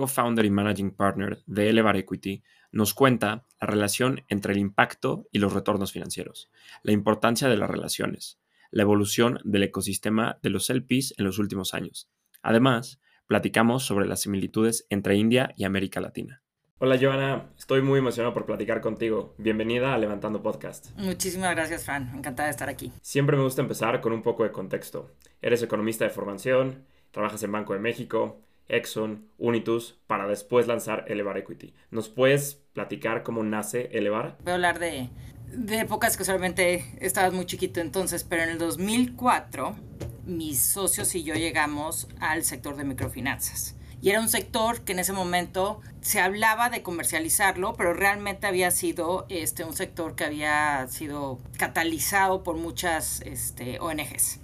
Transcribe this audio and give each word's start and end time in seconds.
co-founder 0.00 0.46
y 0.46 0.50
managing 0.50 0.92
partner 0.92 1.42
de 1.44 1.68
Elevar 1.68 1.94
Equity, 1.94 2.42
nos 2.72 2.94
cuenta 2.94 3.44
la 3.60 3.66
relación 3.66 4.22
entre 4.28 4.54
el 4.54 4.58
impacto 4.58 5.26
y 5.30 5.40
los 5.40 5.52
retornos 5.52 5.92
financieros, 5.92 6.50
la 6.82 6.92
importancia 6.92 7.48
de 7.48 7.58
las 7.58 7.68
relaciones, 7.68 8.40
la 8.70 8.82
evolución 8.82 9.40
del 9.44 9.64
ecosistema 9.64 10.38
de 10.42 10.48
los 10.48 10.70
LPs 10.70 11.14
en 11.18 11.26
los 11.26 11.38
últimos 11.38 11.74
años. 11.74 12.10
Además, 12.40 12.98
platicamos 13.26 13.84
sobre 13.84 14.06
las 14.06 14.22
similitudes 14.22 14.86
entre 14.88 15.16
India 15.16 15.52
y 15.58 15.64
América 15.64 16.00
Latina. 16.00 16.42
Hola 16.78 16.96
Joana, 16.98 17.50
estoy 17.58 17.82
muy 17.82 17.98
emocionado 17.98 18.32
por 18.32 18.46
platicar 18.46 18.80
contigo. 18.80 19.34
Bienvenida 19.36 19.92
a 19.92 19.98
Levantando 19.98 20.42
Podcast. 20.42 20.96
Muchísimas 20.96 21.54
gracias, 21.54 21.84
Fran. 21.84 22.10
Encantada 22.16 22.46
de 22.46 22.52
estar 22.52 22.70
aquí. 22.70 22.90
Siempre 23.02 23.36
me 23.36 23.42
gusta 23.42 23.60
empezar 23.60 24.00
con 24.00 24.14
un 24.14 24.22
poco 24.22 24.44
de 24.44 24.50
contexto. 24.50 25.10
Eres 25.42 25.62
economista 25.62 26.06
de 26.06 26.10
formación, 26.10 26.86
trabajas 27.10 27.42
en 27.42 27.52
Banco 27.52 27.74
de 27.74 27.80
México, 27.80 28.40
Exxon, 28.70 29.28
Unitus, 29.38 29.98
para 30.06 30.26
después 30.26 30.66
lanzar 30.66 31.04
Elevar 31.08 31.38
Equity. 31.38 31.74
¿Nos 31.90 32.08
puedes 32.08 32.56
platicar 32.72 33.22
cómo 33.22 33.42
nace 33.42 33.90
Elevar? 33.92 34.38
Voy 34.42 34.52
a 34.52 34.54
hablar 34.54 34.78
de, 34.78 35.10
de 35.48 35.80
épocas 35.80 36.16
que 36.16 36.24
solamente 36.24 36.84
estabas 37.00 37.32
muy 37.32 37.46
chiquito 37.46 37.80
entonces, 37.80 38.24
pero 38.24 38.42
en 38.42 38.50
el 38.50 38.58
2004 38.58 39.76
mis 40.24 40.60
socios 40.60 41.14
y 41.14 41.22
yo 41.22 41.34
llegamos 41.34 42.08
al 42.20 42.44
sector 42.44 42.76
de 42.76 42.84
microfinanzas. 42.84 43.76
Y 44.02 44.10
era 44.10 44.20
un 44.20 44.30
sector 44.30 44.80
que 44.80 44.92
en 44.92 44.98
ese 45.00 45.12
momento 45.12 45.80
se 46.00 46.20
hablaba 46.20 46.70
de 46.70 46.82
comercializarlo, 46.82 47.74
pero 47.74 47.92
realmente 47.92 48.46
había 48.46 48.70
sido 48.70 49.26
este, 49.28 49.64
un 49.64 49.74
sector 49.74 50.14
que 50.14 50.24
había 50.24 50.86
sido 50.88 51.38
catalizado 51.58 52.42
por 52.42 52.56
muchas 52.56 53.20
este, 53.22 53.78
ONGs. 53.78 54.40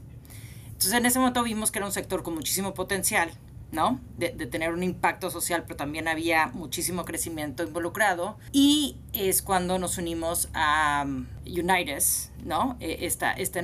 Entonces 0.67 0.93
en 0.93 1.07
ese 1.07 1.19
momento 1.19 1.43
vimos 1.43 1.71
que 1.71 1.79
era 1.79 1.87
un 1.87 1.93
sector 1.93 2.23
con 2.23 2.35
muchísimo 2.35 2.75
potencial, 2.75 3.31
¿no? 3.73 4.01
De, 4.17 4.31
tener 4.31 4.73
un 4.73 4.83
impacto 4.83 5.31
social, 5.31 5.65
pero 5.65 5.77
también 5.77 6.09
había 6.09 6.47
muchísimo 6.49 7.05
crecimiento 7.05 7.63
involucrado. 7.63 8.39
Y 8.53 8.97
es 9.13 9.43
cuando 9.43 9.79
nos 9.79 9.99
unimos 9.99 10.49
a 10.55 11.05
um, 11.07 11.27
¿no? 12.45 12.77
E, 12.81 13.07
esta, 13.07 13.33
este 13.33 13.63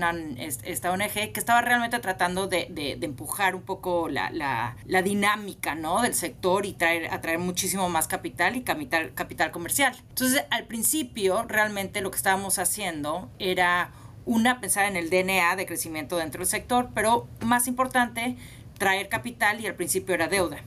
esta 0.64 0.92
ONG 0.92 1.33
que 1.33 1.41
estaba 1.41 1.62
realmente 1.62 1.98
tratando 2.00 2.47
de, 2.48 2.67
de, 2.70 2.98
empujar 3.05 3.55
un 3.55 3.62
poco 3.62 4.08
la, 4.08 4.30
la, 4.30 4.77
la, 4.86 5.03
dinámica, 5.03 5.75
¿no? 5.75 6.03
Del 6.03 6.14
sector 6.14 6.67
y 6.67 6.73
traer, 6.73 7.12
atraer 7.12 7.39
muchísimo 7.39 7.89
más 7.89 8.08
capital 8.08 8.56
y 8.56 8.62
capital, 8.62 9.14
capital 9.14 9.50
comercial. 9.50 9.95
Entonces, 10.08 10.45
al 10.50 10.67
principio, 10.67 11.45
realmente 11.45 12.00
lo 12.00 12.11
que 12.11 12.17
estábamos 12.17 12.58
haciendo 12.58 13.30
era, 13.39 13.92
una, 14.25 14.61
pensar 14.61 14.86
en 14.86 14.97
el 14.97 15.11
DNA 15.11 15.56
de 15.56 15.67
crecimiento 15.67 16.17
dentro 16.17 16.41
del 16.41 16.48
sector, 16.48 16.91
pero 16.95 17.27
más 17.41 17.67
importante, 17.67 18.36
traer 18.83 19.08
capital 19.08 19.61
y 19.61 19.69
al 19.69 19.77
principio 19.77 20.12
era 20.12 20.27
deuda. 20.27 20.58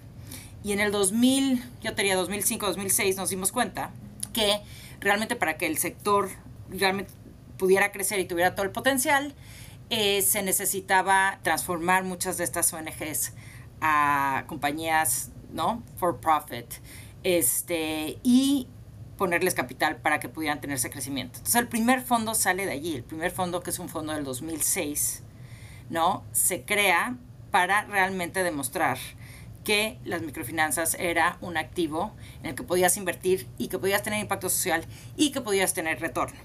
Y 0.64 0.72
en 0.72 0.80
el 0.80 0.90
2000, 0.94 1.62
yo 1.82 1.96
tenía 1.96 2.16
2005, 2.16 2.66
2006, 2.66 3.18
nos 3.18 3.30
dimos 3.30 3.52
cuenta 3.52 3.92
que 4.32 4.62
realmente 5.02 5.36
para 5.36 5.58
que 5.58 5.68
el 5.68 5.78
sector 5.78 6.30
realmente 6.70 7.12
pudiera 7.58 7.92
crecer 7.92 8.22
y 8.22 8.26
tuviera 8.26 8.56
todo 8.56 8.66
el 8.66 8.72
potencial, 8.72 9.36
eh, 9.90 10.22
se 10.22 10.44
necesitaba 10.44 11.40
transformar 11.44 12.06
muchas 12.06 12.38
de 12.38 12.46
estas 12.46 12.72
ONGs 12.72 13.34
a 13.82 14.46
compañías, 14.48 15.32
¿no? 15.52 15.84
For 15.98 16.22
profit. 16.22 16.74
Este, 17.24 18.18
y 18.24 18.70
ponerles 19.18 19.56
capital 19.56 19.98
para 19.98 20.22
que 20.22 20.30
pudieran 20.30 20.62
tener 20.62 20.78
ese 20.78 20.90
crecimiento. 20.90 21.40
Entonces 21.40 21.62
el 21.62 21.68
primer 21.68 22.02
fondo 22.02 22.34
sale 22.34 22.66
de 22.66 22.72
allí, 22.72 22.96
el 22.96 23.04
primer 23.04 23.32
fondo 23.32 23.62
que 23.62 23.72
es 23.72 23.80
un 23.80 23.90
fondo 23.90 24.14
del 24.14 24.24
2006, 24.24 25.22
¿no? 25.90 26.24
Se 26.32 26.64
crea 26.64 27.18
para 27.56 27.86
realmente 27.86 28.44
demostrar 28.44 28.98
que 29.64 29.98
las 30.04 30.22
microfinanzas 30.22 30.98
era 31.00 31.38
un 31.40 31.56
activo 31.56 32.14
en 32.42 32.48
el 32.48 32.56
que 32.56 32.64
podías 32.64 32.98
invertir 32.98 33.48
y 33.58 33.70
que 33.70 33.80
podías 33.80 34.04
tener 34.04 34.20
impacto 34.20 34.50
social 34.50 34.84
y 35.16 35.32
que 35.32 35.40
podías 35.40 35.74
tener 35.74 36.02
retorno. 36.02 36.38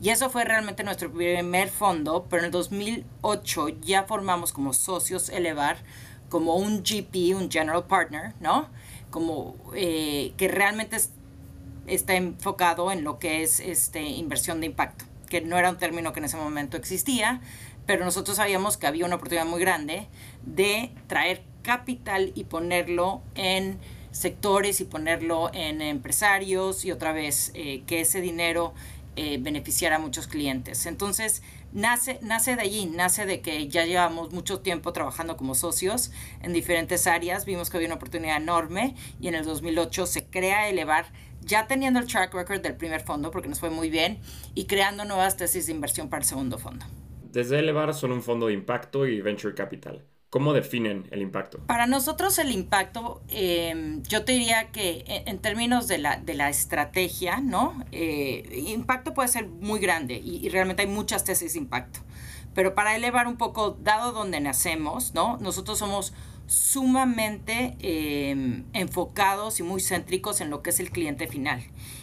Y 0.00 0.08
eso 0.08 0.30
fue 0.30 0.42
realmente 0.42 0.82
nuestro 0.82 1.12
primer 1.12 1.68
fondo, 1.68 2.26
pero 2.28 2.40
en 2.40 2.46
el 2.46 2.50
2008 2.50 3.68
ya 3.82 4.02
formamos 4.02 4.52
como 4.52 4.72
socios 4.72 5.28
Elevar, 5.28 5.76
como 6.28 6.56
un 6.56 6.82
GP, 6.82 7.36
un 7.36 7.48
General 7.48 7.86
Partner, 7.86 8.34
¿no? 8.40 8.68
Como 9.12 9.54
eh, 9.76 10.32
que 10.36 10.48
realmente 10.48 10.96
está 11.86 12.16
enfocado 12.16 12.90
en 12.90 13.04
lo 13.04 13.20
que 13.20 13.44
es 13.44 13.60
este, 13.60 14.02
inversión 14.02 14.58
de 14.58 14.66
impacto, 14.66 15.04
que 15.28 15.40
no 15.40 15.56
era 15.56 15.70
un 15.70 15.78
término 15.78 16.12
que 16.12 16.18
en 16.18 16.24
ese 16.24 16.36
momento 16.36 16.76
existía, 16.76 17.40
pero 17.86 18.04
nosotros 18.04 18.36
sabíamos 18.36 18.76
que 18.76 18.86
había 18.86 19.06
una 19.06 19.16
oportunidad 19.16 19.46
muy 19.46 19.60
grande 19.60 20.08
de 20.44 20.92
traer 21.06 21.42
capital 21.62 22.32
y 22.34 22.44
ponerlo 22.44 23.22
en 23.34 23.78
sectores 24.10 24.80
y 24.80 24.84
ponerlo 24.84 25.50
en 25.54 25.80
empresarios 25.80 26.84
y 26.84 26.92
otra 26.92 27.12
vez 27.12 27.50
eh, 27.54 27.82
que 27.86 28.00
ese 28.00 28.20
dinero 28.20 28.74
eh, 29.16 29.38
beneficiara 29.40 29.96
a 29.96 29.98
muchos 29.98 30.26
clientes. 30.26 30.86
Entonces, 30.86 31.42
nace, 31.72 32.18
nace 32.22 32.56
de 32.56 32.62
allí, 32.62 32.86
nace 32.86 33.26
de 33.26 33.40
que 33.40 33.68
ya 33.68 33.84
llevamos 33.84 34.32
mucho 34.32 34.60
tiempo 34.60 34.92
trabajando 34.92 35.36
como 35.36 35.54
socios 35.54 36.12
en 36.42 36.52
diferentes 36.52 37.06
áreas, 37.06 37.44
vimos 37.44 37.68
que 37.68 37.76
había 37.76 37.88
una 37.88 37.96
oportunidad 37.96 38.36
enorme 38.36 38.94
y 39.20 39.28
en 39.28 39.34
el 39.34 39.44
2008 39.44 40.06
se 40.06 40.24
crea 40.24 40.68
Elevar, 40.68 41.06
ya 41.42 41.66
teniendo 41.66 42.00
el 42.00 42.06
track 42.06 42.32
record 42.32 42.60
del 42.60 42.76
primer 42.76 43.02
fondo, 43.02 43.30
porque 43.30 43.48
nos 43.48 43.60
fue 43.60 43.70
muy 43.70 43.90
bien, 43.90 44.18
y 44.54 44.64
creando 44.64 45.04
nuevas 45.04 45.36
tesis 45.36 45.66
de 45.66 45.72
inversión 45.72 46.08
para 46.08 46.22
el 46.22 46.28
segundo 46.28 46.58
fondo. 46.58 46.86
Desde 47.32 47.58
Elevar 47.58 47.94
son 47.94 48.12
un 48.12 48.22
fondo 48.22 48.48
de 48.48 48.52
impacto 48.52 49.06
y 49.06 49.22
venture 49.22 49.54
capital. 49.54 50.04
¿Cómo 50.28 50.52
definen 50.52 51.08
el 51.10 51.22
impacto? 51.22 51.58
Para 51.66 51.86
nosotros 51.86 52.38
el 52.38 52.52
impacto, 52.52 53.22
em, 53.28 54.02
yo 54.02 54.24
te 54.24 54.32
diría 54.32 54.70
que 54.70 55.04
en, 55.06 55.38
términos 55.38 55.88
de 55.88 55.96
la, 55.96 56.18
de 56.18 56.34
la 56.34 56.50
estrategia, 56.50 57.40
¿no? 57.40 57.84
Eh, 57.90 58.64
impacto 58.68 59.14
puede 59.14 59.28
ser 59.28 59.48
muy 59.48 59.80
grande 59.80 60.14
y, 60.14 60.46
realmente 60.50 60.82
hay 60.82 60.88
muchas 60.88 61.24
tesis 61.24 61.54
de 61.54 61.58
impacto. 61.58 62.00
Pero 62.54 62.74
para 62.74 62.96
elevar 62.96 63.26
un 63.26 63.36
poco, 63.36 63.78
dado 63.82 64.12
donde 64.12 64.40
nacemos, 64.40 65.14
¿no? 65.14 65.38
Nosotros 65.38 65.78
somos 65.78 66.12
sumamente 66.46 67.76
em, 67.80 68.64
enfocados 68.74 69.58
y 69.58 69.62
muy 69.62 69.80
céntricos 69.80 70.42
en 70.42 70.50
lo 70.50 70.60
que 70.62 70.70
es 70.70 70.80
el 70.80 70.90
cliente 70.90 71.26
final 71.28 71.62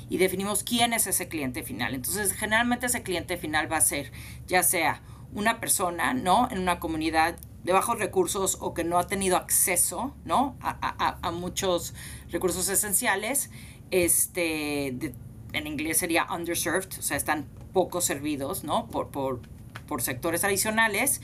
y 0.10 0.18
definimos 0.18 0.64
quién 0.64 0.94
es 0.94 1.06
ese 1.08 1.28
cliente 1.28 1.64
final. 1.64 1.94
Entonces, 1.94 2.34
generalmente 2.34 2.88
ese 2.88 3.04
cliente 3.04 3.38
final 3.38 3.72
va 3.72 3.78
a 3.78 3.82
ser 3.82 4.12
ya 4.48 4.64
sea 4.64 5.02
una 5.34 5.60
persona, 5.60 6.14
¿no? 6.14 6.48
En 6.52 6.60
una 6.60 6.80
comunidad 6.80 7.38
de 7.64 7.74
bajos 7.74 8.00
recursos 8.00 8.58
o 8.62 8.74
que 8.74 8.84
no 8.84 8.98
ha 9.00 9.08
tenido 9.08 9.38
acceso, 9.38 10.16
¿no? 10.26 10.56
A, 10.62 11.32
muchos 11.32 11.94
recursos 12.32 12.70
esenciales, 12.70 13.50
este, 13.92 14.88
en 15.54 15.68
inglés 15.68 15.98
sería 15.98 16.28
underserved, 16.32 16.90
o 16.98 17.02
sea, 17.02 17.18
están 17.18 17.48
poco 17.74 18.02
servidos, 18.02 18.64
¿no? 18.64 18.88
Por, 18.88 19.10
por, 19.10 19.42
por 19.88 20.02
sectores 20.02 20.44
adicionales, 20.44 21.22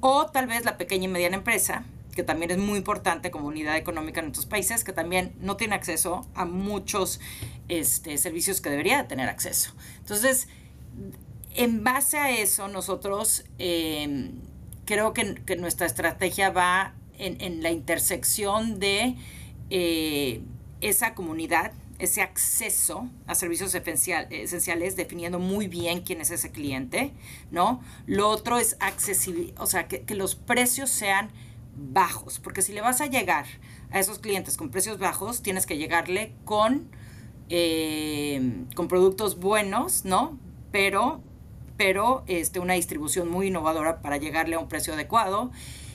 o 0.00 0.26
tal 0.26 0.46
vez 0.46 0.64
la 0.64 0.76
pequeña 0.76 1.04
y 1.04 1.08
mediana 1.08 1.36
empresa, 1.36 1.84
que 2.14 2.24
también 2.24 2.50
es 2.50 2.58
muy 2.58 2.78
importante 2.78 3.30
como 3.30 3.46
unidad 3.46 3.76
económica 3.76 4.20
en 4.20 4.26
nuestros 4.26 4.46
países, 4.46 4.82
que 4.82 4.92
también 4.92 5.36
no 5.40 5.56
tiene 5.56 5.76
acceso 5.76 6.26
a 6.34 6.44
muchos 6.44 7.20
este, 7.68 8.18
servicios 8.18 8.60
que 8.60 8.70
debería 8.70 9.06
tener 9.06 9.28
acceso. 9.28 9.72
Entonces, 9.98 10.48
en 11.58 11.82
base 11.82 12.16
a 12.18 12.30
eso, 12.30 12.68
nosotros 12.68 13.44
em, 13.58 14.30
creo 14.84 15.12
que, 15.12 15.56
nuestra 15.56 15.86
estrategia 15.86 16.50
va 16.50 16.94
en, 17.18 17.64
la 17.64 17.72
intersección 17.72 18.78
de 18.78 19.16
eh, 19.68 20.40
esa 20.80 21.14
comunidad, 21.14 21.72
ese 21.98 22.22
acceso 22.22 23.08
a 23.26 23.34
servicios 23.34 23.74
esenciales, 23.74 24.94
definiendo 24.94 25.40
muy 25.40 25.66
bien 25.66 26.02
quién 26.02 26.20
es 26.20 26.30
ese 26.30 26.52
cliente, 26.52 27.12
¿no? 27.50 27.82
Lo 28.06 28.28
otro 28.28 28.58
es 28.58 28.76
accesibilidad, 28.78 29.60
o 29.60 29.66
sea, 29.66 29.88
que, 29.88 30.14
los 30.14 30.36
precios 30.36 30.90
sean 30.90 31.28
bajos, 31.74 32.38
porque 32.38 32.62
si 32.62 32.72
le 32.72 32.82
vas 32.82 33.00
a 33.00 33.06
llegar 33.06 33.46
a 33.90 33.98
esos 33.98 34.20
clientes 34.20 34.56
con 34.56 34.70
precios 34.70 35.00
bajos, 35.00 35.42
tienes 35.42 35.66
que 35.66 35.76
llegarle 35.76 36.34
con, 36.44 36.88
em, 37.48 38.66
con 38.76 38.86
productos 38.86 39.40
buenos, 39.40 40.04
¿no? 40.04 40.38
Pero 40.70 41.20
pero 41.78 42.24
este, 42.26 42.60
una 42.60 42.74
distribución 42.74 43.30
muy 43.30 43.46
innovadora 43.46 44.02
para 44.02 44.18
llegarle 44.18 44.56
a 44.56 44.58
un 44.58 44.68
precio 44.68 44.92
adecuado. 44.92 45.50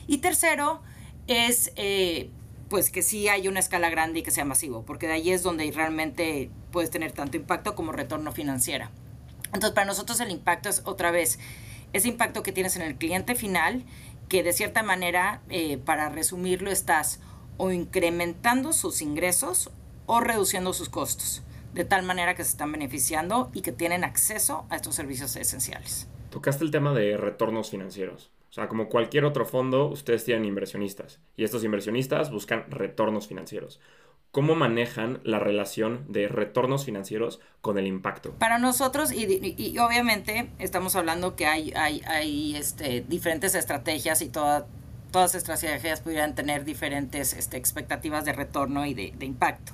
Y 0.07 0.17
tercero, 0.17 0.81
es 1.27 1.71
eh, 1.75 2.31
pues 2.69 2.89
que 2.89 3.03
sí 3.03 3.27
hay 3.27 3.47
una 3.47 3.59
escala 3.59 3.89
grande 3.91 4.19
y 4.19 4.23
que 4.23 4.31
sea 4.31 4.45
masivo, 4.45 4.83
porque 4.83 5.05
de 5.05 5.13
ahí 5.13 5.29
es 5.29 5.43
donde 5.43 5.71
realmente 5.71 6.49
puedes 6.71 6.89
tener 6.89 7.11
tanto 7.11 7.37
impacto 7.37 7.75
como 7.75 7.91
retorno 7.91 8.31
financiero. 8.31 8.89
Entonces, 9.47 9.71
para 9.71 9.85
nosotros 9.85 10.19
el 10.19 10.31
impacto 10.31 10.69
es 10.69 10.81
otra 10.85 11.11
vez 11.11 11.37
ese 11.91 12.07
impacto 12.07 12.41
que 12.41 12.51
tienes 12.51 12.75
en 12.75 12.81
el 12.81 12.95
cliente 12.95 13.35
final, 13.35 13.83
que 14.27 14.41
de 14.41 14.53
cierta 14.53 14.81
manera, 14.81 15.41
eh, 15.49 15.77
para 15.77 16.09
resumirlo, 16.09 16.71
estás 16.71 17.19
o 17.57 17.71
incrementando 17.71 18.73
sus 18.73 19.01
ingresos 19.01 19.69
o 20.07 20.19
reduciendo 20.19 20.73
sus 20.73 20.89
costos, 20.89 21.43
de 21.73 21.85
tal 21.85 22.03
manera 22.03 22.35
que 22.35 22.43
se 22.43 22.51
están 22.51 22.71
beneficiando 22.71 23.49
y 23.53 23.61
que 23.61 23.71
tienen 23.71 24.03
acceso 24.03 24.65
a 24.69 24.75
estos 24.75 24.95
servicios 24.95 25.35
esenciales. 25.35 26.07
Tocaste 26.29 26.63
el 26.63 26.71
tema 26.71 26.93
de 26.93 27.17
retornos 27.17 27.69
financieros. 27.69 28.31
O 28.49 28.53
sea, 28.53 28.67
como 28.67 28.87
cualquier 28.87 29.25
otro 29.25 29.45
fondo, 29.45 29.87
ustedes 29.87 30.23
tienen 30.25 30.45
inversionistas 30.45 31.19
y 31.35 31.43
estos 31.43 31.63
inversionistas 31.63 32.31
buscan 32.31 32.69
retornos 32.69 33.27
financieros. 33.27 33.79
¿Cómo 34.31 34.55
manejan 34.55 35.19
la 35.23 35.39
relación 35.39 36.05
de 36.07 36.27
retornos 36.27 36.85
financieros 36.85 37.39
con 37.61 37.77
el 37.77 37.85
impacto? 37.85 38.33
Para 38.39 38.57
nosotros, 38.57 39.11
y, 39.11 39.77
obviamente 39.77 40.49
estamos 40.57 40.95
hablando 40.95 41.35
que 41.35 41.45
hay, 41.45 41.71
hay, 41.75 42.01
hay 42.07 42.55
este, 42.55 43.01
diferentes 43.07 43.53
estrategias 43.53 44.23
y 44.23 44.29
todas 44.29 44.65
todas 45.13 45.35
estas 45.35 45.63
estrategias 45.63 46.01
pudieran 46.01 46.35
tener 46.35 46.65
diferentes 46.65 47.33
este, 47.33 47.55
expectativas 47.55 48.25
de 48.25 48.33
retorno 48.33 48.85
y 48.85 48.93
de, 48.93 49.13
impacto. 49.21 49.71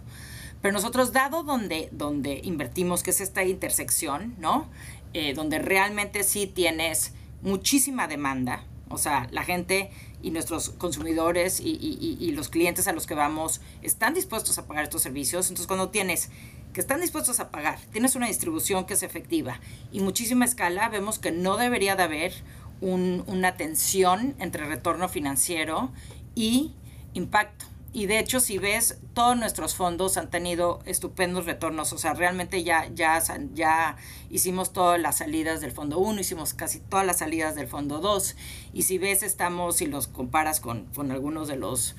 Pero 0.61 0.73
nosotros, 0.73 1.13
dado 1.13 1.43
donde, 1.43 1.89
donde 1.91 2.41
invertimos, 2.43 3.03
que 3.03 3.11
es 3.11 3.21
esta 3.21 3.43
intersección, 3.43 4.35
¿no? 4.39 4.69
Eh, 5.13 5.33
donde 5.33 5.59
realmente 5.59 6.23
sí 6.23 6.47
tienes 6.47 7.13
muchísima 7.41 8.07
demanda, 8.07 8.63
o 8.89 8.97
sea, 8.97 9.27
la 9.31 9.43
gente 9.43 9.89
y 10.21 10.31
nuestros 10.31 10.69
consumidores 10.71 11.59
y, 11.59 12.31
los 12.31 12.49
clientes 12.49 12.87
a 12.87 12.93
los 12.93 13.07
que 13.07 13.15
vamos 13.15 13.61
están 13.81 14.13
dispuestos 14.13 14.57
a 14.57 14.67
pagar 14.67 14.83
estos 14.83 15.01
servicios. 15.01 15.47
Entonces, 15.47 15.67
cuando 15.67 15.89
tienes 15.89 16.29
que 16.73 16.81
están 16.81 17.01
dispuestos 17.01 17.39
a 17.39 17.49
pagar, 17.49 17.79
tienes 17.91 18.15
una 18.15 18.27
distribución 18.27 18.85
que 18.85 18.93
es 18.93 19.03
efectiva 19.03 19.59
y 19.91 20.01
muchísima 20.01 20.45
escala, 20.45 20.89
vemos 20.89 21.17
que 21.19 21.31
no 21.31 21.57
debería 21.57 21.95
de 21.95 22.03
haber 22.03 22.33
una 22.81 23.57
tensión 23.57 24.35
entre 24.39 24.65
retorno 24.65 25.09
financiero 25.09 25.91
y 26.35 26.73
impacto. 27.13 27.65
Y 27.91 28.05
de 28.05 28.19
hecho, 28.19 28.39
si 28.39 28.59
ves, 28.59 28.99
todos 29.13 29.35
nuestros 29.35 29.75
fondos 29.75 30.17
han 30.17 30.29
tenido 30.29 30.79
estupendos 30.85 31.45
retornos. 31.45 31.91
O 31.91 31.97
sea, 31.97 32.13
realmente 32.13 32.63
ya, 32.63 32.87
ya, 32.93 33.21
ya 33.53 33.97
hicimos 34.29 34.73
todas 34.73 34.99
las 34.99 35.17
salidas 35.17 35.59
del 35.61 35.71
fondo 35.71 35.97
1, 35.97 36.21
hicimos 36.21 36.53
casi 36.53 36.79
todas 36.79 37.05
las 37.05 37.19
salidas 37.19 37.55
del 37.55 37.67
fondo 37.67 37.99
2. 37.99 38.35
Y 38.73 38.83
si 38.83 38.97
ves, 38.99 39.23
estamos, 39.23 39.77
si 39.77 39.87
los 39.87 40.07
comparas 40.07 40.59
con, 40.59 40.85
con 40.95 41.11
algunos 41.11 41.47
de 41.47 41.55
los... 41.55 41.95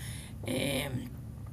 Eh, 0.46 0.88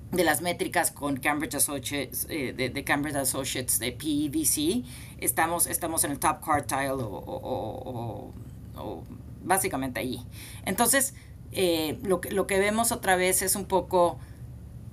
de 0.10 0.24
las 0.24 0.42
métricas 0.42 0.92
con 0.92 1.18
Cambridge 1.18 1.56
Associates, 1.56 2.28
eh, 2.30 2.54
de, 2.54 2.84
Cambridge 2.86 3.18
Associates 3.18 3.78
de 3.78 3.92
PEVC, 3.92 4.86
estamos, 5.18 5.68
estamos 5.68 6.06
en 6.06 6.12
el 6.12 6.20
top 6.20 6.40
quartile 6.40 6.92
o, 6.92 8.32
o 8.78 9.04
básicamente 9.44 10.00
allí. 10.00 10.26
Entonces, 10.66 11.14
eh, 11.52 11.98
lo, 12.04 12.22
que, 12.22 12.32
lo 12.32 12.46
que 12.46 12.60
vemos 12.60 12.92
otra 12.92 13.16
vez 13.16 13.42
es 13.42 13.56
un 13.56 13.66
poco 13.66 14.20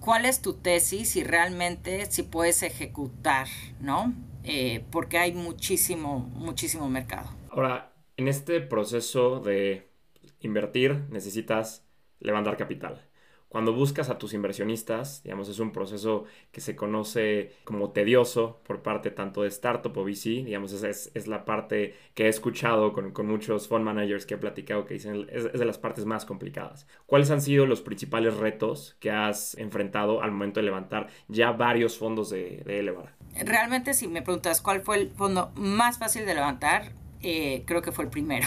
cuál 0.05 0.27
es 0.27 0.43
tu 0.43 0.53
tesis 0.53 1.17
y 1.17 1.25
realmente 1.25 2.05
si 2.11 2.25
puedes 2.25 2.63
ejecutar, 2.63 3.47
¿no? 3.81 4.13
Eh, 4.43 4.85
porque 4.91 5.17
hay 5.17 5.33
muchísimo, 5.33 6.19
muchísimo 6.35 6.91
mercado. 6.91 7.31
Ahora, 7.51 7.95
en 8.19 8.29
este 8.29 8.61
proceso 8.61 9.41
de 9.41 9.89
invertir 10.41 11.07
necesitas 11.09 11.87
levantar 12.21 12.59
capital. 12.59 13.03
Cuando 13.55 13.73
buscas 13.73 14.11
a 14.11 14.19
tus 14.19 14.35
inversionistas, 14.35 15.23
digamos, 15.23 15.49
es 15.49 15.61
un 15.61 15.71
proceso 15.71 16.25
que 16.51 16.61
se 16.61 16.75
conoce 16.75 17.53
como 17.63 17.93
tedioso 17.93 18.59
por 18.67 18.83
parte 18.83 19.13
tanto 19.13 19.43
de 19.43 19.49
startup 19.49 19.97
o 19.97 20.03
VC, 20.03 20.45
digamos, 20.45 20.73
es, 20.73 21.13
es, 21.15 21.27
la 21.29 21.45
parte 21.45 21.95
que 22.15 22.25
he 22.25 22.29
escuchado 22.29 22.93
con, 22.93 23.13
con, 23.13 23.29
muchos 23.29 23.69
fund 23.69 23.85
managers 23.85 24.27
que 24.27 24.35
he 24.35 24.39
platicado 24.39 24.87
que 24.87 24.95
dicen 24.95 25.29
es, 25.31 25.45
es, 25.45 25.53
de 25.53 25.65
las 25.65 25.79
partes 25.79 26.05
más 26.05 26.25
complicadas. 26.25 26.89
¿Cuáles 27.07 27.31
han 27.31 27.41
sido 27.41 27.65
los 27.65 27.81
principales 27.81 28.37
retos 28.39 28.97
que 28.99 29.13
has 29.13 29.57
enfrentado 29.57 30.21
al 30.21 30.33
momento 30.33 30.59
de 30.59 30.67
levantar 30.67 31.07
ya 31.29 31.53
varios 31.53 31.97
fondos 31.97 32.31
de, 32.31 32.61
de 32.67 32.81
Elevar? 32.81 33.15
Realmente, 33.37 33.95
si 33.95 34.09
me 34.09 34.23
preguntas 34.23 34.63
cuál 34.63 34.81
fue 34.81 34.97
el 34.97 35.11
fondo 35.11 35.53
más 35.55 36.01
fácil 36.01 36.27
de 36.27 36.35
levantar, 36.35 37.04
eh, 37.25 37.63
creo 37.65 37.81
que 37.81 37.91
fue 37.91 38.05
el 38.05 38.11
primero. 38.11 38.47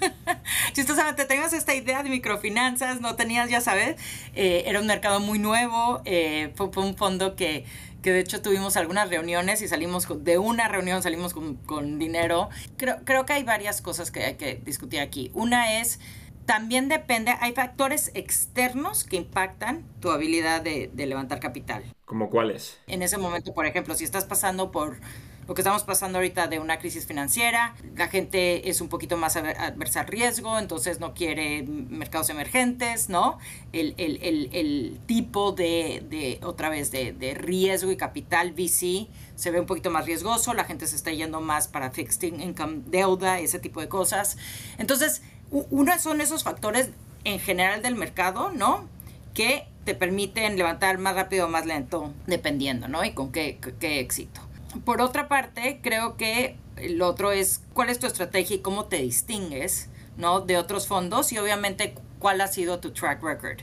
Chistosamente, 0.72 1.24
tenías 1.26 1.52
esta 1.52 1.74
idea 1.74 2.02
de 2.02 2.10
microfinanzas, 2.10 3.00
no 3.00 3.14
tenías, 3.14 3.48
ya 3.48 3.60
sabes, 3.60 3.96
eh, 4.34 4.64
era 4.66 4.80
un 4.80 4.86
mercado 4.86 5.20
muy 5.20 5.38
nuevo, 5.38 6.02
eh, 6.04 6.52
fue, 6.56 6.68
un 6.82 6.96
fondo 6.96 7.36
que, 7.36 7.64
que, 8.02 8.12
de 8.12 8.18
hecho 8.18 8.42
tuvimos 8.42 8.76
algunas 8.76 9.08
reuniones 9.10 9.62
y 9.62 9.68
salimos 9.68 10.08
de 10.24 10.38
una 10.38 10.66
reunión, 10.66 11.04
salimos 11.04 11.34
con, 11.34 11.54
con 11.54 12.00
dinero. 12.00 12.48
Creo, 12.76 12.96
creo 13.04 13.26
que 13.26 13.34
hay 13.34 13.44
varias 13.44 13.80
cosas 13.80 14.10
que 14.10 14.24
hay 14.24 14.34
que 14.34 14.56
discutir 14.56 14.98
aquí. 14.98 15.30
Una 15.32 15.78
es 15.78 16.00
también 16.46 16.88
depende, 16.88 17.32
hay 17.40 17.52
factores 17.52 18.10
externos 18.14 19.04
que 19.04 19.16
impactan 19.16 19.84
tu 20.00 20.10
habilidad 20.10 20.62
de, 20.62 20.90
de, 20.92 21.06
levantar 21.06 21.38
capital. 21.38 21.84
¿Como 22.04 22.30
cuáles? 22.30 22.80
En 22.88 23.02
ese 23.02 23.18
momento, 23.18 23.54
por 23.54 23.66
ejemplo, 23.66 23.94
si 23.94 24.04
estás 24.04 24.24
pasando 24.24 24.70
por 24.70 24.98
lo 25.46 25.54
que 25.54 25.60
estamos 25.60 25.84
pasando 25.84 26.18
ahorita 26.18 26.48
de 26.48 26.58
una 26.58 26.78
crisis 26.78 27.06
financiera, 27.06 27.74
la 27.94 28.08
gente 28.08 28.68
es 28.68 28.80
un 28.80 28.88
poquito 28.88 29.16
más 29.16 29.36
adversa 29.36 30.00
al 30.00 30.06
riesgo, 30.08 30.58
entonces 30.58 30.98
no 30.98 31.14
quiere 31.14 31.62
mercados 31.62 32.30
emergentes, 32.30 33.08
¿no? 33.08 33.38
El, 33.72 35.00
tipo 35.06 35.52
de, 35.52 36.40
otra 36.42 36.68
vez, 36.68 36.90
de, 36.90 37.34
riesgo 37.38 37.92
y 37.92 37.96
capital 37.96 38.52
VC 38.52 39.08
se 39.36 39.50
ve 39.50 39.60
un 39.60 39.66
poquito 39.66 39.90
más 39.90 40.06
riesgoso, 40.06 40.52
la 40.52 40.64
gente 40.64 40.86
se 40.86 40.96
está 40.96 41.12
yendo 41.12 41.40
más 41.40 41.68
para 41.68 41.90
fixed 41.90 42.22
income, 42.24 42.82
deuda, 42.86 43.38
ese 43.38 43.60
tipo 43.60 43.80
de 43.80 43.88
cosas. 43.88 44.38
Entonces, 44.78 45.22
uno 45.50 45.96
son 46.00 46.20
esos 46.20 46.42
factores 46.42 46.90
en 47.22 47.38
general 47.38 47.82
del 47.82 47.94
mercado, 47.94 48.50
¿no? 48.50 48.88
Que 49.32 49.68
te 49.84 49.94
permiten 49.94 50.56
levantar 50.56 50.98
más 50.98 51.14
rápido 51.14 51.46
o 51.46 51.48
más 51.48 51.66
lento, 51.66 52.12
dependiendo, 52.26 52.88
¿no? 52.88 53.04
Y 53.04 53.12
con 53.12 53.30
qué 53.30 53.58
éxito. 53.80 54.45
Por 54.84 55.00
otra 55.00 55.28
parte, 55.28 55.80
creo 55.82 56.16
que 56.16 56.56
el 56.76 57.02
otro 57.02 57.32
es 57.32 57.62
cuál 57.72 57.88
es 57.88 57.98
tu 57.98 58.06
estrategia 58.06 58.56
y 58.56 58.58
cómo 58.60 58.86
te 58.86 58.98
distingues, 58.98 59.88
¿no? 60.16 60.40
De 60.40 60.56
otros 60.56 60.86
fondos 60.86 61.32
y 61.32 61.38
obviamente 61.38 61.94
cuál 62.18 62.40
ha 62.40 62.48
sido 62.48 62.80
tu 62.80 62.92
track 62.92 63.22
record. 63.22 63.60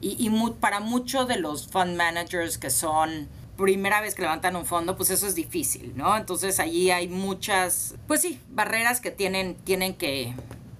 Y, 0.00 0.30
para 0.60 0.78
muchos 0.78 1.26
de 1.26 1.38
los 1.38 1.66
fund 1.66 1.96
managers 1.96 2.56
que 2.56 2.70
son 2.70 3.28
primera 3.56 4.00
vez 4.00 4.14
que 4.14 4.22
levantan 4.22 4.54
un 4.54 4.64
fondo, 4.64 4.96
pues 4.96 5.10
eso 5.10 5.26
es 5.26 5.34
difícil, 5.34 5.92
¿no? 5.96 6.16
Entonces 6.16 6.60
allí 6.60 6.92
hay 6.92 7.08
muchas, 7.08 7.96
pues 8.06 8.20
sí, 8.20 8.40
barreras 8.50 9.00
que 9.00 9.10
tienen, 9.10 9.56
tienen 9.56 9.94
que, 9.94 10.34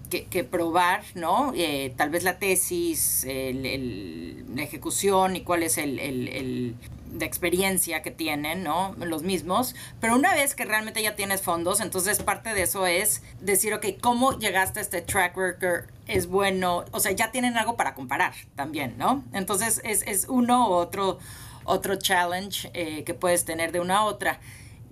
que, 0.09 0.45
probar, 0.45 1.03
¿no? 1.15 1.53
Eh, 1.55 1.93
tal 1.97 2.11
vez 2.11 2.25
la 2.25 2.39
tesis, 2.39 3.25
el, 3.25 4.45
la 4.55 4.63
ejecución 4.63 5.37
y 5.37 5.43
cuál 5.43 5.63
es 5.63 5.79
el, 5.79 5.99
el, 5.99 6.75
de 7.13 7.25
experiencia 7.25 8.03
que 8.03 8.11
tienen, 8.11 8.63
¿no? 8.63 8.95
Los 8.99 9.23
mismos. 9.23 9.75
Pero 10.01 10.15
una 10.15 10.35
vez 10.35 10.55
que 10.55 10.65
realmente 10.65 11.03
ya 11.03 11.15
tienes 11.15 11.43
fondos, 11.43 11.81
entonces 11.81 12.23
parte 12.23 12.55
de 12.55 12.63
eso 12.63 12.87
es 12.87 13.23
decir, 13.41 13.75
ok, 13.75 13.87
¿cómo 14.01 14.39
llegaste 14.39 14.81
a 14.81 14.83
este 14.83 15.01
track 15.03 15.37
record? 15.37 15.85
Es 16.07 16.27
bueno, 16.27 16.85
o 16.93 17.01
sea, 17.01 17.13
ya 17.13 17.31
tienen 17.31 17.57
algo 17.57 17.77
para 17.77 17.95
comparar 17.95 18.33
también, 18.57 18.97
¿no? 18.99 19.25
Entonces 19.33 19.81
es, 19.85 20.03
es 20.03 20.27
uno 20.29 20.69
u 20.69 20.73
otro, 20.73 21.19
otro 21.65 21.97
challenge 21.97 22.71
eh, 22.75 23.05
que 23.05 23.15
puedes 23.15 23.45
tener 23.45 23.73
de 23.73 23.81
una 23.81 23.99
a 23.99 24.05
otra. 24.05 24.41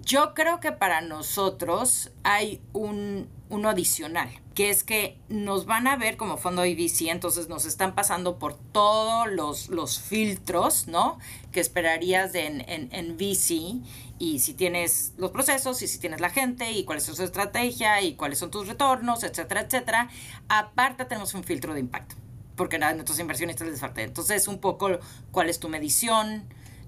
Yo 0.02 0.34
creo 0.34 0.60
que 0.60 0.72
para 0.72 1.00
nosotros 1.00 2.10
hay 2.22 2.60
un, 2.72 3.28
uno 3.48 3.68
adicional, 3.68 4.28
que 4.54 4.70
es 4.70 4.84
que 4.84 5.18
nos 5.28 5.66
van 5.66 5.86
a 5.86 5.96
ver 5.96 6.16
como 6.16 6.36
fondo 6.36 6.64
IBC, 6.64 7.08
entonces 7.08 7.48
nos 7.48 7.64
están 7.64 7.94
pasando 7.94 8.38
por 8.38 8.54
todos 8.54 9.28
los, 9.28 9.68
los 9.68 10.00
filtros, 10.00 10.86
¿no? 10.88 11.18
Que 11.52 11.60
esperarías 11.60 12.34
en, 12.34 12.60
en, 12.68 12.88
en, 12.92 13.16
VC 13.16 13.82
y 14.18 14.38
si 14.40 14.54
tienes 14.54 15.12
los 15.16 15.30
procesos 15.30 15.82
y 15.82 15.88
si 15.88 15.98
tienes 15.98 16.20
la 16.20 16.30
gente 16.30 16.70
y 16.72 16.84
cuál 16.84 16.98
es 16.98 17.06
tu 17.06 17.22
estrategia 17.22 18.00
y 18.02 18.14
cuáles 18.14 18.38
son 18.38 18.50
tus 18.50 18.66
retornos, 18.66 19.24
etcétera, 19.24 19.62
etcétera. 19.62 20.08
Aparte 20.48 21.04
tenemos 21.04 21.34
un 21.34 21.44
filtro 21.44 21.74
de 21.74 21.80
impacto, 21.80 22.16
porque 22.56 22.78
nada, 22.78 22.94
nuestros 22.94 23.18
inversionistas 23.18 23.68
les 23.68 23.80
falta. 23.80 24.02
Entonces 24.02 24.48
un 24.48 24.58
poco 24.58 24.98
cuál 25.30 25.48
es 25.48 25.60
tu 25.60 25.68
medición, 25.68 26.44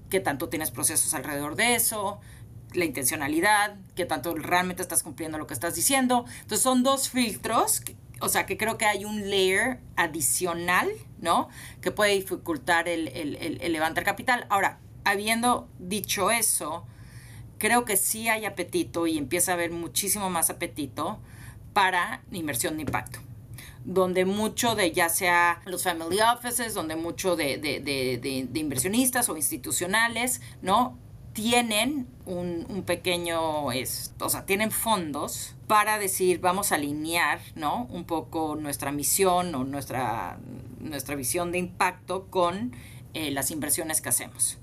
qué 0.09 0.19
tanto 0.19 0.49
tienes 0.49 0.71
procesos 0.71 1.13
alrededor 1.13 1.55
de 1.55 1.75
eso, 1.75 2.19
la 2.73 2.85
intencionalidad, 2.85 3.75
que 3.95 4.05
tanto 4.05 4.35
realmente 4.35 4.81
estás 4.81 5.03
cumpliendo 5.03 5.37
lo 5.37 5.47
que 5.47 5.53
estás 5.53 5.75
diciendo. 5.75 6.25
Entonces 6.41 6.61
son 6.61 6.83
dos 6.83 7.09
filtros, 7.09 7.81
o 8.21 8.29
sea 8.29 8.45
que 8.45 8.57
creo 8.57 8.77
que 8.77 8.85
hay 8.85 9.05
un 9.05 9.29
layer 9.29 9.79
adicional, 9.95 10.89
¿no? 11.19 11.49
Que 11.81 11.91
puede 11.91 12.13
dificultar 12.13 12.87
el, 12.87 13.07
el, 13.07 13.71
levantar 13.71 14.03
capital. 14.03 14.45
Ahora, 14.49 14.79
habiendo 15.03 15.67
dicho 15.79 16.31
eso, 16.31 16.85
creo 17.57 17.85
que 17.85 17.97
sí 17.97 18.29
hay 18.29 18.45
apetito 18.45 19.07
y 19.07 19.17
empieza 19.17 19.51
a 19.51 19.55
haber 19.55 19.71
muchísimo 19.71 20.29
más 20.29 20.49
apetito 20.49 21.19
para 21.73 22.21
inversión 22.31 22.75
de 22.77 22.83
impacto 22.83 23.19
donde 23.85 24.25
mucho 24.25 24.75
de 24.75 24.91
ya 24.91 25.09
sea 25.09 25.61
los 25.65 25.83
family 25.83 26.19
offices, 26.19 26.73
donde 26.73 26.95
mucho 26.95 27.35
de, 27.35 27.57
de, 27.57 27.79
de, 27.81 28.59
inversionistas 28.59 29.29
o 29.29 29.37
institucionales, 29.37 30.41
¿no? 30.61 30.97
Tienen 31.33 32.07
un, 32.25 32.65
un, 32.69 32.83
pequeño, 32.83 33.71
es, 33.71 34.13
o 34.19 34.29
sea, 34.29 34.45
tienen 34.45 34.71
fondos 34.71 35.55
para 35.67 35.99
decir, 35.99 36.39
vamos 36.39 36.71
a 36.71 36.75
alinear, 36.75 37.39
¿no? 37.55 37.85
Un 37.91 38.03
poco 38.03 38.55
nuestra 38.55 38.91
misión 38.91 39.53
o 39.55 39.63
nuestra, 39.63 40.39
nuestra 40.79 41.15
visión 41.15 41.51
de 41.51 41.59
impacto 41.59 42.27
con 42.29 42.73
eh, 43.13 43.31
las 43.31 43.51
inversiones 43.51 44.01
que 44.01 44.09
hacemos. 44.09 44.57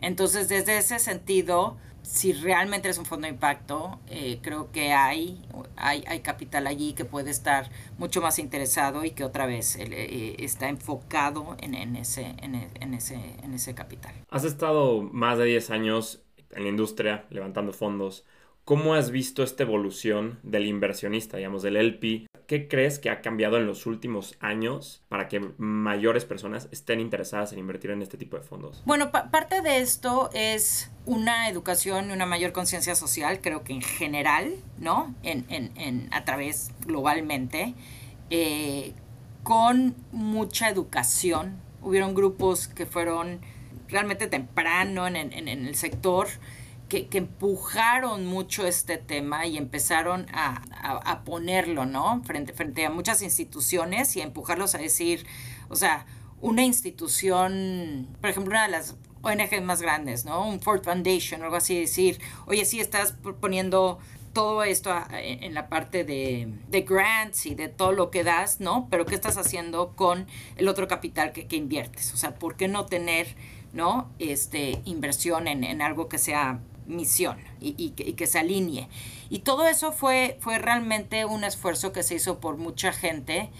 Entonces, 0.00 0.48
desde 0.48 0.78
ese 0.78 0.98
sentido, 0.98 1.76
si 2.02 2.32
realmente 2.32 2.88
es 2.88 2.98
un 2.98 3.04
fondo 3.04 3.26
de 3.26 3.32
impacto, 3.32 4.00
eh, 4.08 4.38
creo 4.42 4.70
que 4.72 4.92
hay, 4.92 5.40
hay, 5.76 6.04
hay, 6.06 6.20
capital 6.20 6.66
allí 6.66 6.94
que 6.94 7.04
puede 7.04 7.30
estar 7.30 7.70
mucho 7.98 8.20
más 8.20 8.38
interesado 8.38 9.04
y 9.04 9.12
que 9.12 9.24
otra 9.24 9.46
vez 9.46 9.76
eh, 9.76 10.36
está 10.38 10.68
enfocado 10.68 11.56
en, 11.60 11.74
en, 11.74 11.96
ese, 11.96 12.34
en, 12.42 12.54
en, 12.80 12.94
ese, 12.94 13.14
en 13.42 13.54
ese 13.54 13.74
capital. 13.74 14.12
Has 14.30 14.44
estado 14.44 15.02
más 15.02 15.38
de 15.38 15.44
10 15.44 15.70
años 15.70 16.22
en 16.50 16.64
la 16.64 16.68
industria 16.68 17.24
levantando 17.30 17.72
fondos. 17.72 18.24
¿Cómo 18.64 18.94
has 18.94 19.10
visto 19.10 19.42
esta 19.42 19.64
evolución 19.64 20.38
del 20.44 20.66
inversionista, 20.66 21.36
digamos, 21.36 21.62
del 21.62 21.76
LP? 21.76 22.28
¿Qué 22.46 22.68
crees 22.68 23.00
que 23.00 23.10
ha 23.10 23.20
cambiado 23.20 23.56
en 23.56 23.66
los 23.66 23.86
últimos 23.86 24.36
años 24.38 25.02
para 25.08 25.26
que 25.26 25.40
mayores 25.58 26.24
personas 26.24 26.68
estén 26.70 27.00
interesadas 27.00 27.52
en 27.52 27.58
invertir 27.58 27.90
en 27.90 28.02
este 28.02 28.16
tipo 28.16 28.36
de 28.36 28.44
fondos? 28.44 28.80
Bueno, 28.84 29.10
parte 29.10 29.62
de 29.62 29.80
esto 29.80 30.30
es 30.32 30.92
una 31.06 31.48
educación 31.48 32.10
y 32.10 32.12
una 32.12 32.24
mayor 32.24 32.52
conciencia 32.52 32.94
social, 32.94 33.40
creo 33.40 33.64
que 33.64 33.72
en 33.72 33.82
general, 33.82 34.54
¿no? 34.78 35.12
En, 35.24 35.44
en, 35.48 35.76
en 35.76 36.08
a 36.12 36.24
través 36.24 36.70
globalmente, 36.86 37.74
eh, 38.30 38.92
con 39.42 39.96
mucha 40.12 40.68
educación. 40.68 41.60
Hubieron 41.80 42.14
grupos 42.14 42.68
que 42.68 42.86
fueron 42.86 43.40
realmente 43.88 44.28
temprano 44.28 45.08
en, 45.08 45.16
en 45.16 45.48
el 45.48 45.74
sector 45.74 46.28
que, 47.00 47.18
empujaron 47.18 48.26
mucho 48.26 48.66
este 48.66 48.98
tema 48.98 49.46
y 49.46 49.56
empezaron 49.56 50.26
a, 50.32 51.22
ponerlo, 51.24 51.86
¿no? 51.86 52.22
Frente, 52.24 52.52
frente 52.52 52.84
a 52.84 52.90
muchas 52.90 53.22
instituciones 53.22 54.14
y 54.16 54.20
a 54.20 54.24
empujarlos 54.24 54.74
a 54.74 54.78
decir, 54.78 55.26
o 55.70 55.76
sea, 55.76 56.04
una 56.40 56.64
institución, 56.64 58.08
por 58.20 58.28
ejemplo, 58.28 58.52
una 58.52 58.64
de 58.64 58.72
las 58.72 58.96
ONG 59.22 59.62
más 59.62 59.80
grandes, 59.80 60.26
¿no? 60.26 60.46
Un 60.46 60.60
Ford 60.60 60.82
Foundation 60.82 61.42
algo 61.42 61.56
así, 61.56 61.80
decir, 61.80 62.20
oye, 62.46 62.66
sí, 62.66 62.80
estás 62.80 63.14
poniendo 63.40 63.98
todo 64.34 64.62
esto 64.62 64.94
en 65.12 65.54
la 65.54 65.68
parte 65.68 66.04
de, 66.04 66.82
grants 66.82 67.46
y 67.46 67.54
de 67.54 67.68
todo 67.68 67.92
lo 67.92 68.10
que 68.10 68.22
das, 68.22 68.60
¿no? 68.60 68.88
Pero 68.90 69.06
¿qué 69.06 69.14
estás 69.14 69.38
haciendo 69.38 69.92
con 69.96 70.26
el 70.56 70.68
otro 70.68 70.88
capital 70.88 71.32
que, 71.32 71.56
inviertes? 71.56 72.12
O 72.12 72.16
sea, 72.18 72.34
¿por 72.34 72.56
qué 72.56 72.68
no 72.68 72.84
tener, 72.84 73.34
¿no? 73.72 74.10
Este, 74.18 74.82
inversión 74.84 75.48
en, 75.48 75.64
en 75.64 75.80
algo 75.80 76.08
que 76.08 76.18
sea 76.18 76.60
misión 76.86 77.38
y, 77.60 77.90
que, 77.90 78.26
se 78.26 78.38
alinee. 78.38 78.88
Y 79.30 79.40
todo 79.40 79.66
eso 79.66 79.92
fue, 79.92 80.38
fue 80.40 80.58
realmente 80.58 81.24
un 81.24 81.44
esfuerzo 81.44 81.92
que 81.92 82.02
se 82.02 82.16
hizo 82.16 82.40
por 82.40 82.56
mucha 82.56 82.92
gente 82.92 83.50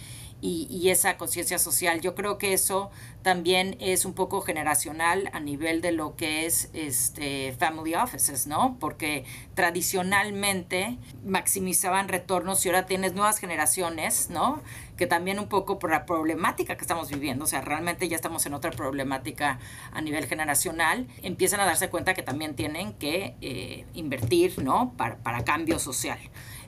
y, 0.42 0.90
esa 0.90 1.16
conciencia 1.16 1.58
social. 1.58 2.00
Yo 2.00 2.16
creo 2.16 2.36
que 2.36 2.52
eso 2.52 2.90
también 3.22 3.76
es 3.78 4.04
un 4.04 4.12
poco 4.12 4.40
generacional 4.40 5.30
a 5.32 5.38
nivel 5.38 5.80
de 5.80 5.92
lo 5.92 6.16
que 6.16 6.44
es 6.44 6.68
este 6.74 7.54
family 7.58 7.94
offices, 7.94 8.48
¿no? 8.48 8.76
Porque 8.80 9.24
tradicionalmente 9.54 10.98
maximizaban 11.24 12.08
retornos 12.08 12.66
y 12.66 12.68
ahora 12.68 12.86
tienes 12.86 13.14
nuevas 13.14 13.38
generaciones, 13.38 14.30
¿no? 14.30 14.60
Que 14.96 15.06
también 15.06 15.38
un 15.38 15.48
poco 15.48 15.78
por 15.78 15.92
la 15.92 16.04
problemática 16.04 16.76
que 16.76 16.82
estamos 16.82 17.08
viviendo, 17.08 17.44
o 17.44 17.48
sea, 17.48 17.60
realmente 17.60 18.08
ya 18.08 18.16
estamos 18.16 18.44
en 18.44 18.54
otra 18.54 18.72
problemática 18.72 19.60
a 19.92 20.00
nivel 20.00 20.26
generacional, 20.26 21.06
empiezan 21.22 21.60
a 21.60 21.66
darse 21.66 21.88
cuenta 21.88 22.14
que 22.14 22.22
también 22.22 22.56
tienen 22.56 22.94
que 22.94 23.36
eh, 23.40 23.86
invertir, 23.94 24.60
¿no? 24.60 24.92
Para, 24.96 25.18
para 25.18 25.44
cambio 25.44 25.78
social. 25.78 26.18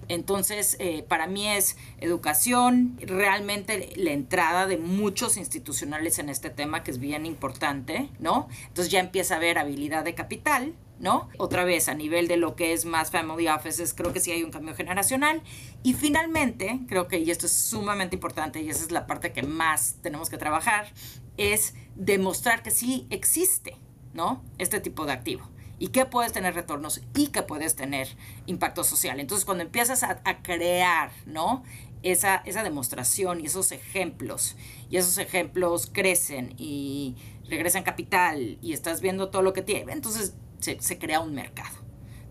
Entonces, 0.08 0.76
eh, 0.78 1.04
para 1.08 1.26
mí 1.26 1.48
es 1.48 1.76
educación, 1.98 2.96
realmente 3.00 3.92
la 3.96 4.12
entrada 4.12 4.66
de 4.66 4.76
muchos 4.76 5.36
institucionales 5.36 6.18
en 6.18 6.28
este 6.28 6.50
tema, 6.50 6.82
que 6.82 6.90
es 6.90 6.98
bien 6.98 7.26
importante, 7.26 8.08
¿no? 8.18 8.48
Entonces 8.68 8.92
ya 8.92 9.00
empieza 9.00 9.34
a 9.34 9.36
haber 9.38 9.58
habilidad 9.58 10.04
de 10.04 10.14
capital, 10.14 10.74
¿no? 10.98 11.28
Otra 11.38 11.64
vez, 11.64 11.88
a 11.88 11.94
nivel 11.94 12.28
de 12.28 12.36
lo 12.36 12.54
que 12.56 12.72
es 12.72 12.84
más 12.84 13.10
family 13.10 13.48
offices, 13.48 13.94
creo 13.94 14.12
que 14.12 14.20
sí 14.20 14.30
hay 14.30 14.42
un 14.42 14.50
cambio 14.50 14.74
generacional. 14.74 15.42
Y 15.82 15.94
finalmente, 15.94 16.80
creo 16.88 17.08
que, 17.08 17.18
y 17.18 17.30
esto 17.30 17.46
es 17.46 17.52
sumamente 17.52 18.16
importante, 18.16 18.62
y 18.62 18.70
esa 18.70 18.84
es 18.84 18.90
la 18.90 19.06
parte 19.06 19.32
que 19.32 19.42
más 19.42 19.96
tenemos 20.02 20.30
que 20.30 20.38
trabajar, 20.38 20.92
es 21.36 21.74
demostrar 21.96 22.62
que 22.62 22.70
sí 22.70 23.06
existe, 23.10 23.76
¿no? 24.12 24.42
Este 24.58 24.80
tipo 24.80 25.04
de 25.04 25.12
activo 25.12 25.53
y 25.78 25.88
que 25.88 26.06
puedes 26.06 26.32
tener 26.32 26.54
retornos 26.54 27.02
y 27.14 27.28
que 27.28 27.42
puedes 27.42 27.76
tener 27.76 28.08
impacto 28.46 28.84
social. 28.84 29.20
Entonces, 29.20 29.44
cuando 29.44 29.64
empiezas 29.64 30.02
a, 30.02 30.42
crear, 30.42 31.10
¿no? 31.26 31.62
Esa, 32.02 32.36
esa 32.44 32.62
demostración 32.62 33.40
y 33.40 33.46
esos 33.46 33.72
ejemplos, 33.72 34.56
y 34.90 34.98
esos 34.98 35.16
ejemplos 35.16 35.90
crecen 35.90 36.54
y 36.58 37.16
regresan 37.48 37.82
capital 37.82 38.58
y 38.60 38.74
estás 38.74 39.00
viendo 39.00 39.30
todo 39.30 39.42
lo 39.42 39.54
que 39.54 39.62
tiene, 39.62 39.92
entonces 39.92 40.34
se, 40.58 40.80
se 40.80 40.98
crea 40.98 41.20
un 41.20 41.34
mercado. 41.34 41.84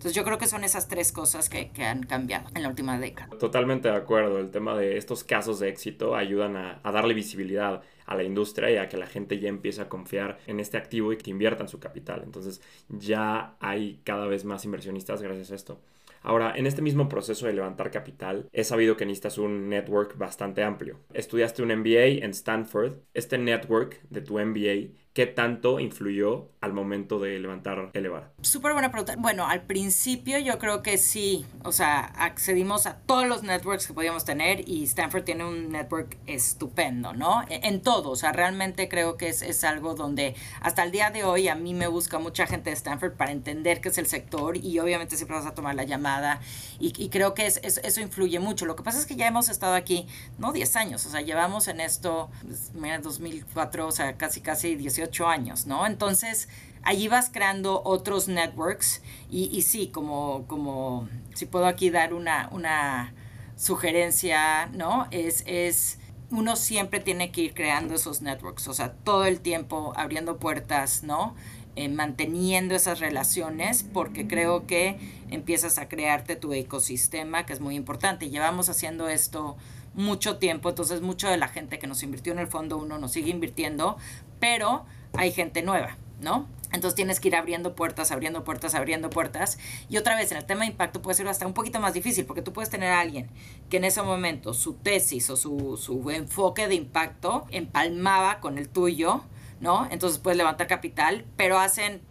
Entonces 0.03 0.17
yo 0.17 0.25
creo 0.25 0.37
que 0.37 0.47
son 0.47 0.65
esas 0.65 0.89
tres 0.89 1.13
cosas 1.13 1.49
que, 1.49 1.71
que, 1.71 1.85
han 1.85 2.03
cambiado 2.03 2.49
en 2.53 2.63
la 2.63 2.67
última 2.67 2.99
década. 2.99 3.29
Totalmente 3.39 3.87
de 3.87 3.95
acuerdo. 3.95 4.37
El 4.37 4.51
tema 4.51 4.75
de 4.75 4.97
estos 4.97 5.23
casos 5.23 5.59
de 5.59 5.69
éxito 5.69 6.15
ayudan 6.15 6.57
a, 6.57 6.81
a 6.83 6.91
darle 6.91 7.13
visibilidad 7.13 7.81
a 8.05 8.15
la 8.15 8.23
industria 8.23 8.71
y 8.71 8.77
a 8.77 8.89
que 8.89 8.97
la 8.97 9.07
gente 9.07 9.39
ya 9.39 9.49
empiece 9.49 9.81
a 9.81 9.89
confiar 9.89 10.39
en 10.47 10.59
este 10.59 10.77
activo 10.77 11.13
y 11.13 11.17
que 11.17 11.31
inviertan 11.31 11.67
su 11.67 11.79
capital. 11.79 12.21
Entonces 12.23 12.61
ya 12.89 13.55
hay 13.59 14.01
cada 14.03 14.27
vez 14.27 14.45
más 14.45 14.65
inversionistas 14.65 15.21
gracias 15.21 15.51
a 15.51 15.55
esto. 15.55 15.79
Ahora, 16.23 16.53
en 16.55 16.65
este 16.67 16.81
mismo 16.81 17.09
proceso 17.09 17.47
de 17.47 17.53
levantar 17.53 17.91
capital, 17.91 18.47
he 18.53 18.63
sabido 18.63 18.95
que 18.95 19.05
necesitas 19.05 19.37
un 19.37 19.67
network 19.67 20.17
bastante 20.17 20.63
amplio. 20.63 20.97
Estudiaste 21.13 21.61
un 21.61 21.75
MBA 21.75 22.23
en 22.23 22.31
Stanford. 22.31 22.95
Este 23.13 23.37
network 23.37 24.01
de 24.09 24.21
tu 24.21 24.39
MBA 24.39 25.02
¿Qué 25.13 25.27
tanto 25.27 25.79
influyó 25.79 26.49
al 26.59 26.73
momento 26.73 27.19
de 27.19 27.37
levantar 27.37 27.91
Elevar? 27.93 28.31
Súper 28.41 28.73
buena 28.73 28.89
pregunta. 28.89 29.13
Bueno, 29.15 29.47
al 29.47 29.61
principio 29.61 30.39
yo 30.39 30.57
creo 30.57 30.81
que 30.81 30.97
sí, 30.97 31.45
o 31.63 31.71
sea, 31.71 31.99
accedimos 31.99 32.87
a 32.87 32.97
todos 32.97 33.27
los 33.27 33.43
networks 33.43 33.85
que 33.85 33.93
podíamos 33.93 34.25
tener 34.25 34.67
y 34.67 34.83
Stanford 34.85 35.23
tiene 35.23 35.45
un 35.45 35.71
network 35.71 36.17
estupendo, 36.25 37.13
¿no? 37.13 37.43
E, 37.43 37.59
en, 37.67 37.83
todo, 37.83 38.09
o 38.09 38.15
sea, 38.15 38.31
realmente 38.31 38.89
creo 38.89 39.15
que 39.15 39.29
es, 39.29 39.43
es, 39.43 39.63
algo 39.63 39.93
donde 39.93 40.35
hasta 40.61 40.83
el 40.83 40.91
día 40.91 41.11
de 41.11 41.23
hoy 41.23 41.47
a 41.47 41.53
mí 41.53 41.75
me 41.75 41.85
busca 41.85 42.17
mucha 42.17 42.47
gente 42.47 42.71
de 42.71 42.75
Stanford 42.75 43.13
para 43.13 43.31
entender 43.31 43.81
qué 43.81 43.89
es 43.89 43.99
el 43.99 44.07
sector 44.07 44.57
y 44.57 44.79
obviamente 44.79 45.15
siempre 45.15 45.37
vas 45.37 45.45
a 45.45 45.53
tomar 45.53 45.75
la 45.75 45.83
llamada 45.83 46.41
y, 46.79 47.09
creo 47.09 47.35
que 47.35 47.45
es, 47.45 47.57
eso 47.57 48.01
influye 48.01 48.39
mucho. 48.39 48.65
Lo 48.65 48.75
que 48.75 48.81
pasa 48.81 48.97
es 48.97 49.05
que 49.05 49.15
ya 49.15 49.27
hemos 49.27 49.47
estado 49.49 49.75
aquí, 49.75 50.07
no 50.39 50.51
10 50.51 50.75
años, 50.75 51.05
o 51.05 51.09
sea, 51.09 51.21
llevamos 51.21 51.67
en 51.67 51.81
esto, 51.81 52.31
pues, 52.41 52.71
mira, 52.73 52.97
2004, 52.97 53.87
o 53.87 53.91
sea, 53.91 54.17
casi, 54.17 54.41
casi 54.41 54.75
18 54.75 55.02
años, 55.27 55.65
¿no? 55.65 55.85
Entonces, 55.85 56.49
allí 56.83 57.07
vas 57.07 57.29
creando 57.31 57.81
otros 57.83 58.27
networks 58.27 59.01
y, 59.29 59.45
y 59.45 59.61
sí, 59.61 59.87
como, 59.87 60.45
como, 60.47 61.07
si 61.33 61.45
puedo 61.45 61.65
aquí 61.65 61.89
dar 61.89 62.13
una, 62.13 62.49
una 62.51 63.13
sugerencia, 63.55 64.67
¿no? 64.67 65.07
Es, 65.11 65.43
es, 65.47 65.99
uno 66.29 66.55
siempre 66.55 66.99
tiene 66.99 67.31
que 67.31 67.41
ir 67.41 67.53
creando 67.53 67.95
esos 67.95 68.21
networks, 68.21 68.67
o 68.67 68.73
sea, 68.73 68.93
todo 68.93 69.25
el 69.25 69.39
tiempo 69.39 69.93
abriendo 69.95 70.37
puertas, 70.37 71.03
¿no? 71.03 71.35
Eh, 71.75 71.89
manteniendo 71.89 72.75
esas 72.75 72.99
relaciones 72.99 73.81
porque 73.81 74.27
creo 74.27 74.67
que 74.67 74.99
empiezas 75.31 75.79
a 75.79 75.87
crearte 75.87 76.35
tu 76.35 76.53
ecosistema 76.53 77.47
que 77.47 77.53
es 77.53 77.61
muy 77.61 77.75
importante. 77.75 78.29
Llevamos 78.29 78.69
haciendo 78.69 79.09
esto 79.09 79.57
mucho 79.95 80.37
tiempo, 80.37 80.69
entonces 80.69 81.01
mucho 81.01 81.27
de 81.29 81.37
la 81.37 81.47
gente 81.47 81.79
que 81.79 81.87
nos 81.87 82.03
invirtió 82.03 82.31
en 82.31 82.37
el 82.37 82.47
fondo 82.47 82.77
uno 82.77 82.99
nos 82.99 83.11
sigue 83.13 83.31
invirtiendo, 83.31 83.97
pero 84.43 84.83
hay 85.13 85.31
gente 85.31 85.61
nueva, 85.61 85.95
¿no? 86.19 86.49
Entonces 86.73 86.95
tienes 86.95 87.21
que 87.21 87.29
ir 87.29 87.35
abriendo 87.37 87.77
puertas, 87.77 88.11
abriendo 88.11 88.43
puertas, 88.43 88.75
abriendo 88.75 89.09
puertas. 89.09 89.57
Y 89.87 89.95
otra 89.95 90.17
vez, 90.17 90.33
en 90.33 90.37
el 90.37 90.43
tema 90.43 90.65
de 90.65 90.71
impacto 90.71 91.01
puede 91.01 91.15
ser 91.15 91.29
hasta 91.29 91.47
un 91.47 91.53
poquito 91.53 91.79
más 91.79 91.93
difícil, 91.93 92.25
porque 92.25 92.41
tú 92.41 92.51
puedes 92.51 92.69
tener 92.69 92.91
a 92.91 92.99
alguien 92.99 93.29
que 93.69 93.77
en 93.77 93.85
ese 93.85 94.01
momento 94.01 94.53
su 94.53 94.73
tesis 94.73 95.29
o 95.29 95.37
su, 95.37 95.77
su 95.77 96.11
enfoque 96.11 96.67
de 96.67 96.75
impacto 96.75 97.45
empalmaba 97.51 98.41
con 98.41 98.57
el 98.57 98.67
tuyo, 98.67 99.23
¿no? 99.61 99.87
Entonces 99.89 100.19
puedes 100.19 100.35
levantar 100.35 100.67
capital, 100.67 101.23
pero 101.37 101.57
hacen, 101.57 102.01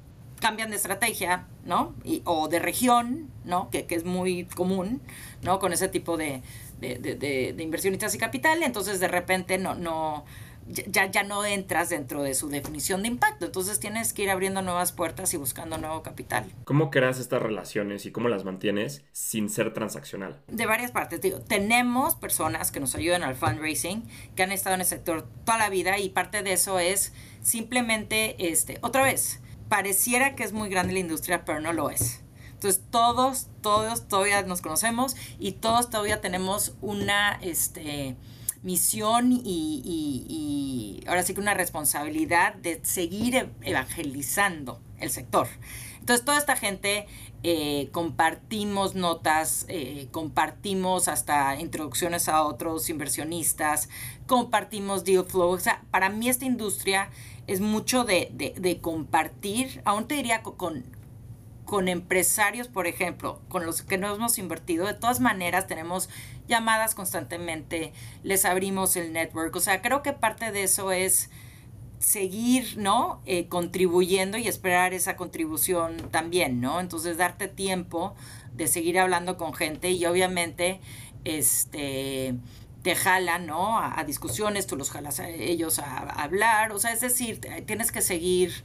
cambian 0.40 0.70
de 0.70 0.76
estrategia, 0.76 1.48
¿no? 1.66 1.94
Y, 2.02 2.22
o 2.24 2.48
de 2.48 2.60
región, 2.60 3.28
¿no? 3.44 3.68
Que, 3.68 3.84
que 3.84 3.94
es 3.94 4.06
muy 4.06 4.46
común, 4.46 5.02
¿no? 5.42 5.58
Con 5.58 5.74
ese 5.74 5.88
tipo 5.88 6.16
de, 6.16 6.40
de, 6.80 7.52
de, 7.54 7.62
inversionistas 7.62 8.14
y 8.14 8.18
capital, 8.18 8.62
entonces 8.62 9.00
de 9.00 9.08
repente 9.08 9.58
no, 9.58 10.24
ya, 10.68 11.10
ya 11.10 11.22
no 11.22 11.44
entras 11.44 11.90
dentro 11.90 12.22
de 12.22 12.34
su 12.34 12.48
definición 12.48 13.02
de 13.02 13.08
impacto. 13.08 13.46
Entonces 13.46 13.80
tienes 13.80 14.12
que 14.12 14.22
ir 14.22 14.30
abriendo 14.30 14.62
nuevas 14.62 14.92
puertas 14.92 15.32
y 15.34 15.36
buscando 15.36 15.78
nuevo 15.78 16.02
capital. 16.02 16.50
¿Cómo 16.64 16.90
creas 16.90 17.18
estas 17.18 17.42
relaciones 17.42 18.06
y 18.06 18.12
cómo 18.12 18.28
las 18.28 18.44
mantienes 18.44 19.02
sin 19.12 19.48
ser 19.48 19.72
transaccional? 19.72 20.40
De 20.48 20.66
varias 20.66 20.90
partes. 20.90 21.20
Digo, 21.20 21.40
tenemos 21.40 22.14
personas 22.14 22.70
que 22.70 22.80
nos 22.80 22.94
ayudan 22.94 23.22
al 23.22 23.34
fundraising, 23.34 24.04
que 24.36 24.42
han 24.42 24.52
estado 24.52 24.74
en 24.74 24.80
el 24.80 24.86
sector 24.86 25.26
toda 25.44 25.58
la 25.58 25.68
vida 25.68 25.98
y 25.98 26.10
parte 26.10 26.42
de 26.42 26.52
eso 26.52 26.78
es 26.78 27.12
simplemente, 27.42 28.50
este, 28.50 28.78
otra 28.82 29.02
vez, 29.02 29.40
pareciera 29.68 30.34
que 30.34 30.44
es 30.44 30.52
muy 30.52 30.68
grande 30.68 30.92
la 30.92 31.00
industria, 31.00 31.44
pero 31.44 31.60
no 31.60 31.72
lo 31.72 31.90
es. 31.90 32.22
Entonces 32.52 32.82
todos, 32.90 33.48
todos 33.60 34.06
todavía 34.06 34.42
nos 34.42 34.62
conocemos 34.62 35.16
y 35.40 35.52
todos 35.52 35.90
todavía 35.90 36.20
tenemos 36.20 36.76
una, 36.80 37.38
este, 37.42 38.14
misión 38.62 39.32
y, 39.32 41.02
ahora 41.06 41.22
sí 41.22 41.34
que 41.34 41.40
una 41.40 41.54
responsabilidad 41.54 42.54
de 42.54 42.80
seguir 42.84 43.36
e-, 43.36 43.48
evangelizando 43.62 44.80
el 44.98 45.10
sector. 45.10 45.48
Entonces, 46.00 46.24
toda 46.24 46.38
esta 46.38 46.56
gente 46.56 47.06
eh, 47.44 47.88
compartimos 47.92 48.94
notas, 48.94 49.66
eh, 49.68 50.08
compartimos 50.10 51.08
hasta 51.08 51.60
introducciones 51.60 52.28
a 52.28 52.42
otros 52.42 52.88
inversionistas, 52.88 53.88
compartimos 54.26 55.04
deal 55.04 55.24
flow. 55.24 55.50
O 55.50 55.60
sea, 55.60 55.82
para 55.90 56.08
mí 56.08 56.28
esta 56.28 56.44
industria 56.44 57.10
es 57.46 57.60
mucho 57.60 58.04
de, 58.04 58.30
de 58.56 58.80
compartir, 58.80 59.82
aún 59.84 60.06
te 60.06 60.14
diría 60.14 60.42
con, 60.42 60.84
con 61.72 61.88
empresarios, 61.88 62.68
por 62.68 62.86
ejemplo, 62.86 63.40
con 63.48 63.64
los 63.64 63.80
que 63.80 63.96
no 63.96 64.14
hemos 64.14 64.36
invertido, 64.38 64.86
de 64.86 64.92
todas 64.92 65.20
maneras 65.20 65.66
tenemos 65.66 66.10
llamadas 66.48 66.94
constantemente, 66.94 67.92
les 68.22 68.44
abrimos 68.44 68.96
el 68.96 69.12
network. 69.12 69.54
O 69.56 69.60
sea, 69.60 69.82
creo 69.82 70.02
que 70.02 70.12
parte 70.12 70.52
de 70.52 70.64
eso 70.64 70.92
es 70.92 71.30
seguir, 71.98 72.76
¿no? 72.78 73.20
Eh, 73.26 73.46
contribuyendo 73.48 74.36
y 74.38 74.48
esperar 74.48 74.92
esa 74.92 75.16
contribución 75.16 75.96
también, 76.10 76.60
¿no? 76.60 76.80
Entonces, 76.80 77.16
darte 77.16 77.48
tiempo 77.48 78.14
de 78.54 78.66
seguir 78.66 78.98
hablando 78.98 79.36
con 79.36 79.54
gente 79.54 79.90
y 79.90 80.04
obviamente, 80.06 80.80
este 81.24 82.34
te 82.82 82.96
jalan, 82.96 83.46
¿no? 83.46 83.78
A, 83.78 84.02
discusiones, 84.04 84.66
tú 84.66 84.76
los 84.76 84.90
jalas 84.90 85.20
a 85.20 85.28
ellos 85.28 85.78
a, 85.78 85.84
a 85.84 86.24
hablar, 86.24 86.72
o 86.72 86.80
sea, 86.80 86.92
es 86.92 87.00
decir, 87.00 87.40
tienes 87.64 87.92
que 87.92 88.02
seguir 88.02 88.64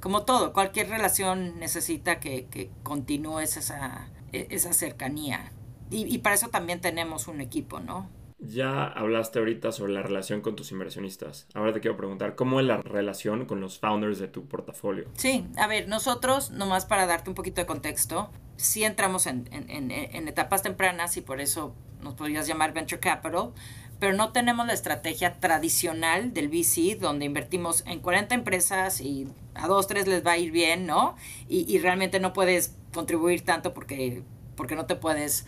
como 0.00 0.22
todo, 0.22 0.52
cualquier 0.52 0.88
relación 0.88 1.58
necesita 1.58 2.20
que, 2.20 2.70
continúes 2.82 3.56
esa, 3.56 4.08
e, 4.32 4.46
esa 4.50 4.72
cercanía. 4.72 5.50
Y, 5.90 6.18
para 6.18 6.34
eso 6.34 6.48
también 6.48 6.80
tenemos 6.80 7.28
un 7.28 7.40
equipo, 7.40 7.80
¿no? 7.80 8.08
Ya 8.38 8.84
hablaste 8.84 9.38
ahorita 9.38 9.72
sobre 9.72 9.92
la 9.92 10.02
relación 10.02 10.40
con 10.40 10.56
tus 10.56 10.70
inversionistas. 10.72 11.46
Ahora 11.54 11.72
te 11.72 11.80
quiero 11.80 11.96
preguntar, 11.96 12.34
¿cómo 12.34 12.60
es 12.60 12.66
la 12.66 12.78
relación 12.78 13.46
con 13.46 13.60
los 13.60 13.78
founders 13.78 14.18
de 14.18 14.28
tu 14.28 14.46
portafolio? 14.46 15.08
Sí, 15.14 15.46
a 15.56 15.66
ver, 15.66 15.88
nosotros, 15.88 16.50
nomás 16.50 16.84
para 16.84 17.06
darte 17.06 17.30
un 17.30 17.34
poquito 17.34 17.60
de 17.60 17.66
contexto, 17.66 18.30
sí 18.56 18.84
entramos 18.84 19.26
en, 19.26 19.48
en 19.50 20.28
etapas 20.28 20.62
tempranas 20.62 21.16
y 21.16 21.22
por 21.22 21.40
eso 21.40 21.74
nos 22.02 22.14
podrías 22.14 22.46
llamar 22.46 22.72
Venture 22.72 23.00
Capital, 23.00 23.52
pero 23.98 24.12
no 24.12 24.32
tenemos 24.32 24.66
la 24.66 24.72
estrategia 24.72 25.34
tradicional 25.40 26.34
del 26.34 26.48
VC, 26.48 26.98
donde 26.98 27.24
invertimos 27.24 27.82
en 27.86 28.00
40 28.00 28.34
empresas 28.34 29.00
y 29.00 29.28
a 29.54 29.66
dos, 29.68 29.86
tres 29.86 30.06
les 30.06 30.24
va 30.24 30.32
a 30.32 30.38
ir 30.38 30.50
bien, 30.50 30.86
¿no? 30.86 31.16
Y, 31.48 31.78
realmente 31.78 32.20
no 32.20 32.32
puedes 32.32 32.76
contribuir 32.92 33.42
tanto 33.44 33.72
porque, 33.72 34.22
porque 34.54 34.76
no 34.76 34.86
te 34.86 34.96
puedes, 34.96 35.46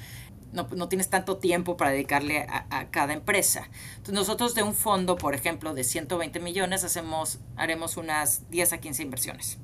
no, 0.52 0.88
tienes 0.88 1.10
tanto 1.10 1.38
tiempo 1.38 1.76
para 1.76 1.90
dedicarle 1.90 2.46
a, 2.48 2.88
cada 2.90 3.12
empresa. 3.12 3.68
Entonces 3.90 4.14
nosotros 4.14 4.54
de 4.54 4.62
un 4.62 4.74
fondo, 4.74 5.16
por 5.16 5.34
ejemplo, 5.34 5.74
de 5.74 5.84
120 5.84 6.40
millones, 6.40 6.84
hacemos, 6.84 7.40
haremos 7.56 7.96
unas 7.96 8.48
10 8.50 8.72
a 8.72 8.78
15 8.78 9.02
inversiones. 9.02 9.58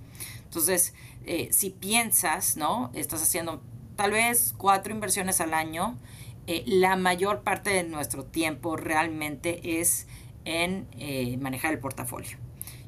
Entonces, 0.44 0.94
eh, 1.26 1.48
si 1.52 1.70
piensas, 1.70 2.56
¿no? 2.56 2.90
Estás 2.94 3.22
haciendo 3.22 3.62
tal 3.96 4.12
vez 4.12 4.54
cuatro 4.56 4.92
inversiones 4.92 5.40
al 5.40 5.54
año, 5.54 5.98
eh, 6.46 6.62
la 6.66 6.96
mayor 6.96 7.42
parte 7.42 7.70
de 7.70 7.84
nuestro 7.84 8.24
tiempo 8.24 8.76
realmente 8.76 9.80
es 9.80 10.06
en 10.44 10.86
eh, 10.98 11.36
manejar 11.38 11.72
el 11.72 11.78
portafolio. 11.78 12.36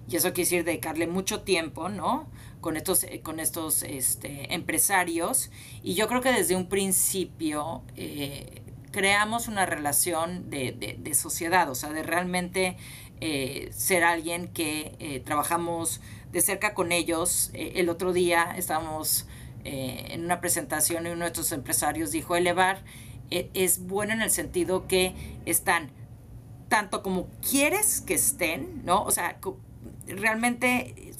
Y 0.08 0.16
eso 0.16 0.28
quiere 0.28 0.44
decir 0.44 0.64
dedicarle 0.64 1.06
mucho 1.06 1.42
tiempo, 1.42 1.88
¿no? 1.88 2.28
Con 2.60 2.76
estos, 2.76 3.04
eh, 3.04 3.20
con 3.22 3.40
estos 3.40 3.82
este, 3.82 4.54
empresarios. 4.54 5.50
Y 5.82 5.94
yo 5.94 6.08
creo 6.08 6.20
que 6.20 6.32
desde 6.32 6.56
un 6.56 6.68
principio 6.68 7.82
creamos 8.90 9.46
una 9.48 9.66
relación 9.66 10.48
de, 10.48 10.96
de, 10.98 11.14
sociedad, 11.14 11.70
o 11.70 11.74
sea, 11.74 11.90
de 11.90 12.02
realmente 12.02 12.76
ser 13.70 14.04
alguien 14.04 14.48
que 14.48 15.22
trabajamos 15.26 16.00
de 16.32 16.40
cerca 16.40 16.72
con 16.72 16.92
ellos. 16.92 17.50
el 17.52 17.90
otro 17.90 18.14
día 18.14 18.54
estábamos 18.56 19.26
en 19.64 20.24
una 20.24 20.40
presentación 20.40 21.06
y 21.06 21.10
uno 21.10 21.24
de 21.24 21.26
estos 21.26 21.52
empresarios 21.52 22.10
dijo, 22.10 22.36
elevar 22.36 22.84
es 23.30 23.86
bueno 23.86 24.14
en 24.14 24.22
el 24.22 24.30
sentido 24.30 24.86
que 24.86 25.14
están 25.44 25.90
tanto 26.68 27.02
como 27.02 27.28
quieres 27.48 28.00
que 28.00 28.14
estén, 28.14 28.84
¿no? 28.84 29.02
O 29.04 29.10
sea, 29.10 29.38
realmente 30.06 31.12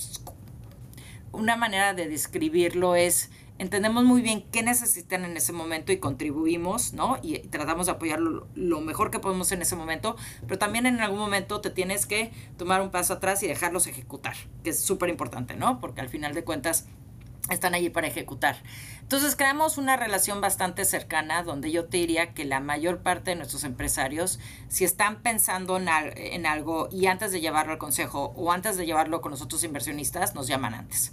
una 1.37 1.57
manera 1.57 1.95
de 1.95 2.09
describirlo 2.09 2.97
es 2.97 3.31
entendemos 3.59 4.05
muy 4.05 4.23
bien 4.23 4.43
qué 4.53 4.63
necesitan 4.63 5.25
en 5.25 5.37
ese 5.37 5.53
momento 5.53 5.93
y 5.93 5.99
contribuimos, 5.99 6.93
¿no? 6.93 7.19
Y 7.23 7.39
tratamos 7.39 7.87
de 7.87 7.93
apoyarlo 7.93 8.47
lo 8.55 8.81
mejor 8.81 9.11
que 9.11 9.19
podemos 9.19 9.51
en 9.53 9.63
ese 9.63 9.77
momento, 9.77 10.17
pero 10.43 10.59
también 10.59 10.87
en 10.87 11.01
algún 11.01 11.19
momento 11.19 11.61
te 11.61 11.71
tienes 11.71 12.07
que 12.07 12.33
tomar 12.57 12.83
un 12.83 12.91
paso 12.91 13.15
atrás 13.15 13.43
y 13.43 13.47
dejarlos 13.47 13.87
ejecutar, 13.87 14.37
que 14.63 14.71
es 14.71 14.81
súper 14.81 15.09
importante, 15.09 15.57
¿no? 15.57 15.81
Porque 15.81 16.01
al 16.01 16.09
final 16.09 16.35
de 16.35 16.45
cuentas 16.45 16.87
están 17.51 17.75
allí 17.75 17.91
para 17.91 18.09
ejecutar. 18.09 18.57
Entonces 19.03 19.37
creamos 19.37 19.79
una 19.79 19.97
relación 19.97 20.41
bastante 20.41 20.85
cercana 20.85 21.45
donde 21.45 21.71
yo 21.71 21.85
te 21.85 21.99
diría 21.99 22.35
que 22.35 22.45
la 22.45 22.59
mayor 22.59 23.03
parte 23.03 23.31
de 23.31 23.37
nuestros 23.37 23.63
empresarios, 23.63 24.41
si 24.69 24.85
están 24.85 25.23
pensando 25.23 25.77
en, 25.77 26.47
algo 26.47 26.89
y 26.91 27.07
antes 27.07 27.31
de 27.31 27.41
llevarlo 27.41 27.73
al 27.73 27.79
consejo 27.79 28.33
o 28.37 28.51
antes 28.51 28.77
de 28.77 28.85
llevarlo 28.85 29.21
con 29.21 29.31
los 29.31 29.43
otros 29.43 29.63
inversionistas, 29.63 30.35
nos 30.35 30.49
llaman 30.49 30.75
antes. 30.75 31.13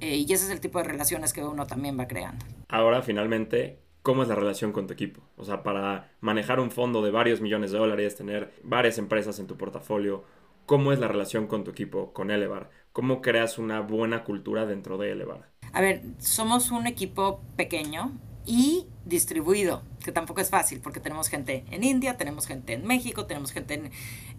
Eh, 0.00 0.24
y 0.28 0.32
ese 0.32 0.46
es 0.46 0.50
el 0.50 0.60
tipo 0.60 0.78
de 0.78 0.84
relaciones 0.84 1.32
que 1.32 1.42
uno 1.42 1.66
también 1.66 1.98
va 1.98 2.06
creando. 2.06 2.44
Ahora, 2.68 3.02
finalmente, 3.02 3.80
¿cómo 4.02 4.22
es 4.22 4.28
la 4.28 4.34
relación 4.34 4.72
con 4.72 4.86
tu 4.86 4.92
equipo? 4.92 5.22
O 5.36 5.44
sea, 5.44 5.62
para 5.62 6.12
manejar 6.20 6.60
un 6.60 6.70
fondo 6.70 7.02
de 7.02 7.10
varios 7.10 7.40
millones 7.40 7.72
de 7.72 7.78
dólares, 7.78 8.16
tener 8.16 8.52
varias 8.62 8.98
empresas 8.98 9.38
en 9.38 9.46
tu 9.46 9.56
portafolio, 9.56 10.24
¿cómo 10.66 10.92
es 10.92 10.98
la 10.98 11.08
relación 11.08 11.46
con 11.46 11.64
tu 11.64 11.70
equipo, 11.70 12.12
con 12.12 12.30
Elevar? 12.30 12.70
¿Cómo 12.92 13.20
creas 13.20 13.58
una 13.58 13.80
buena 13.80 14.24
cultura 14.24 14.66
dentro 14.66 14.98
de 14.98 15.12
Elevar? 15.12 15.48
A 15.72 15.80
ver, 15.80 16.02
somos 16.18 16.70
un 16.70 16.86
equipo 16.86 17.40
pequeño 17.56 18.12
y 18.48 18.86
distribuido, 19.04 19.82
que 20.02 20.10
tampoco 20.10 20.40
es 20.40 20.48
fácil 20.48 20.80
porque 20.80 21.00
tenemos 21.00 21.28
gente 21.28 21.64
en 21.70 21.84
India, 21.84 22.16
tenemos 22.16 22.46
gente 22.46 22.72
en 22.72 22.86
México, 22.86 23.26
tenemos 23.26 23.52
gente 23.52 23.90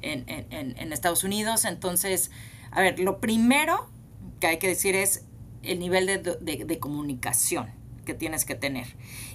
en, 0.02 0.92
Estados 0.92 1.24
Unidos. 1.24 1.66
Entonces, 1.66 2.32
a 2.72 2.82
ver, 2.82 3.00
lo 3.00 3.20
primero 3.20 3.88
que 4.40 4.48
hay 4.48 4.58
que 4.58 4.68
decir 4.68 4.96
es 4.96 5.26
el 5.64 5.80
nivel 5.80 6.08
de 6.42 6.80
comunicación 6.80 7.68
que 8.06 8.14
tienes 8.14 8.46
que 8.46 8.56
tener. 8.56 8.88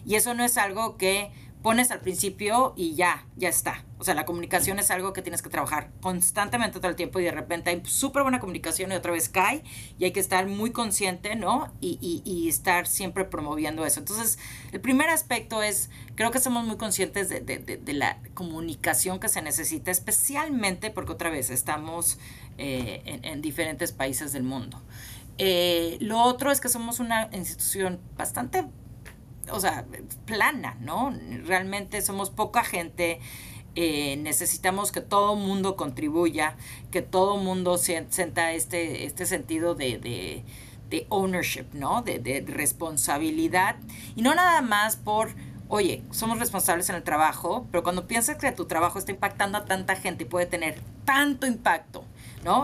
Y 0.05 0.17
eso 0.17 0.35
no 0.35 0.45
es 0.45 0.57
algo 0.59 0.97
que 0.97 1.31
pones 1.65 1.91
al 1.91 2.01
principio 2.01 2.75
y 2.77 2.95
ya, 2.95 3.27
ya 3.37 3.49
está. 3.49 3.87
O 3.99 4.05
sea, 4.05 4.13
la 4.13 4.27
comunicación 4.27 4.79
es 4.79 4.91
algo 4.91 5.15
que 5.15 5.23
tienes 5.23 5.41
que 5.41 5.49
trabajar 5.49 5.91
constantemente 6.03 6.79
todo 6.79 6.91
el 6.91 6.95
tiempo 6.95 7.21
y 7.21 7.25
de 7.25 7.31
repente 7.31 7.71
hay 7.71 7.81
súper 7.85 8.23
buena 8.23 8.39
comunicación 8.39 8.93
y 8.93 8.97
otra 8.97 9.13
vez 9.13 9.31
cae 9.31 9.65
y 9.99 10.05
hay 10.05 10.11
que 10.11 10.21
estar 10.21 10.47
muy 10.47 10.73
consciente, 10.73 11.37
¿no? 11.37 11.73
Y, 11.81 12.21
y, 12.23 12.49
estar 12.51 12.87
siempre 12.87 13.25
promoviendo 13.25 13.87
eso. 13.87 14.01
Entonces, 14.01 14.39
el 14.73 14.83
primer 14.83 15.09
aspecto 15.09 15.63
es, 15.63 15.89
creo 16.17 16.31
que 16.31 16.39
somos 16.39 16.67
muy 16.67 16.77
conscientes 16.77 17.31
de, 17.31 17.41
de, 17.41 17.59
de, 17.59 17.93
la 17.95 18.19
comunicación 18.35 19.19
que 19.19 19.31
se 19.31 19.41
necesita, 19.41 19.91
especialmente 19.91 20.91
porque 20.91 21.13
otra 21.13 21.31
vez 21.31 21.49
estamos 21.49 22.19
eh, 22.59 23.21
en, 23.23 23.41
diferentes 23.41 23.93
países 23.93 24.35
del 24.35 24.43
mundo. 24.43 24.83
Eh, 25.39 25.99
lo 26.01 26.23
otro 26.23 26.51
es 26.51 26.61
que 26.61 26.69
somos 26.69 27.01
una 27.01 27.29
institución 27.33 28.01
bastante 28.17 28.65
o 29.51 29.61
sea, 29.61 29.85
plana, 30.27 30.77
¿no? 30.81 31.13
Realmente 31.45 32.01
somos 32.03 32.31
poca 32.31 32.65
gente. 32.65 33.21
Eh, 33.77 34.17
necesitamos 34.19 34.93
que 34.93 35.01
todo 35.01 35.35
mundo 35.35 35.75
contribuya, 35.77 36.57
que 36.93 37.03
todo 37.03 37.37
mundo 37.39 37.77
sienta 37.77 38.53
este, 38.53 39.05
este 39.05 39.27
sentido 39.27 39.75
de, 39.75 39.99
de, 39.99 40.45
ownership, 41.09 41.67
¿no? 41.73 42.03
De, 42.03 42.21
de, 42.21 42.45
responsabilidad. 42.47 43.77
Y 44.15 44.23
no 44.23 44.33
nada 44.37 44.61
más 44.63 44.95
por, 44.95 45.31
oye, 45.67 46.05
somos 46.13 46.39
responsables 46.39 46.89
en 46.89 46.95
el 46.95 47.03
trabajo, 47.03 47.67
pero 47.73 47.83
cuando 47.83 48.07
piensas 48.07 48.37
que 48.37 48.53
tu 48.53 48.67
trabajo 48.67 49.01
está 49.01 49.11
impactando 49.11 49.59
a 49.59 49.65
tanta 49.65 49.97
gente 49.97 50.23
y 50.23 50.27
puede 50.29 50.47
tener 50.47 50.81
tanto 51.05 51.49
impacto, 51.49 52.05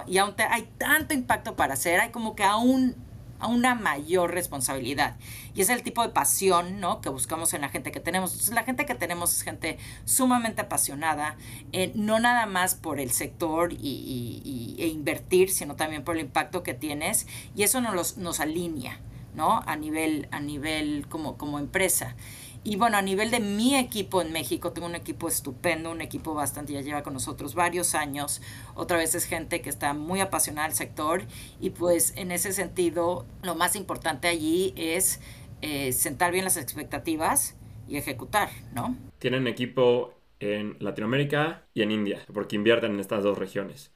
Y 0.06 0.18
aún 0.18 0.34
hay 0.50 0.68
tanto 0.78 1.14
impacto 1.14 1.56
para 1.56 1.74
hacer, 1.74 2.00
hay 2.00 2.10
como 2.10 2.34
que 2.34 2.44
aún 2.44 2.96
a 3.40 3.48
una 3.48 3.74
mayor 3.74 4.32
responsabilidad. 4.32 5.16
Y 5.54 5.62
es 5.62 5.70
el 5.70 5.82
tipo 5.82 6.02
de 6.02 6.10
pasión, 6.10 6.78
¿no? 6.78 7.00
Que 7.00 7.08
buscamos 7.08 7.54
en 7.54 7.62
la 7.62 7.70
gente 7.70 7.90
que 7.90 8.00
tenemos. 8.00 8.48
la 8.50 8.62
gente 8.62 8.86
que 8.86 8.94
tenemos 8.94 9.34
es 9.34 9.42
gente 9.42 9.78
sumamente 10.04 10.60
apasionada, 10.60 11.36
eh, 11.72 11.90
no 11.94 12.20
nada 12.20 12.46
más 12.46 12.74
por 12.74 13.00
el 13.00 13.10
sector 13.10 13.72
y, 13.72 14.76
e 14.78 14.86
invertir, 14.86 15.50
sino 15.50 15.74
también 15.74 16.04
por 16.04 16.16
el 16.16 16.22
impacto 16.22 16.62
que 16.62 16.74
tienes. 16.74 17.26
Y 17.56 17.62
eso 17.62 17.80
nos, 17.80 18.18
nos 18.18 18.40
alinea, 18.40 19.00
¿no? 19.34 19.62
A 19.66 19.76
nivel, 19.76 20.28
a 20.30 20.40
nivel 20.40 21.06
como, 21.08 21.36
como 21.38 21.58
empresa. 21.58 22.14
Y 22.62 22.76
bueno, 22.76 22.98
a 22.98 23.02
nivel 23.02 23.30
de 23.30 23.40
mi 23.40 23.74
equipo 23.76 24.20
en 24.20 24.32
México, 24.32 24.72
tengo 24.72 24.86
un 24.86 24.94
equipo 24.94 25.28
estupendo, 25.28 25.90
un 25.90 26.02
equipo 26.02 26.34
bastante, 26.34 26.74
ya 26.74 26.82
lleva 26.82 27.02
con 27.02 27.14
nosotros 27.14 27.54
varios 27.54 27.94
años. 27.94 28.42
Otra 28.74 28.98
vez 28.98 29.14
es 29.14 29.24
gente 29.24 29.62
que 29.62 29.70
está 29.70 29.94
muy 29.94 30.20
apasionada 30.20 30.66
al 30.66 30.74
sector 30.74 31.22
y 31.58 31.70
pues 31.70 32.12
en 32.16 32.32
ese 32.32 32.52
sentido 32.52 33.24
lo 33.42 33.54
más 33.54 33.76
importante 33.76 34.28
allí 34.28 34.74
es 34.76 35.20
eh, 35.62 35.92
sentar 35.92 36.32
bien 36.32 36.44
las 36.44 36.58
expectativas 36.58 37.56
y 37.88 37.96
ejecutar, 37.96 38.50
¿no? 38.74 38.94
Tienen 39.18 39.46
equipo 39.46 40.14
en 40.38 40.76
Latinoamérica 40.80 41.66
y 41.72 41.82
en 41.82 41.90
India, 41.92 42.20
porque 42.32 42.56
invierten 42.56 42.92
en 42.92 43.00
estas 43.00 43.22
dos 43.22 43.38
regiones. 43.38 43.90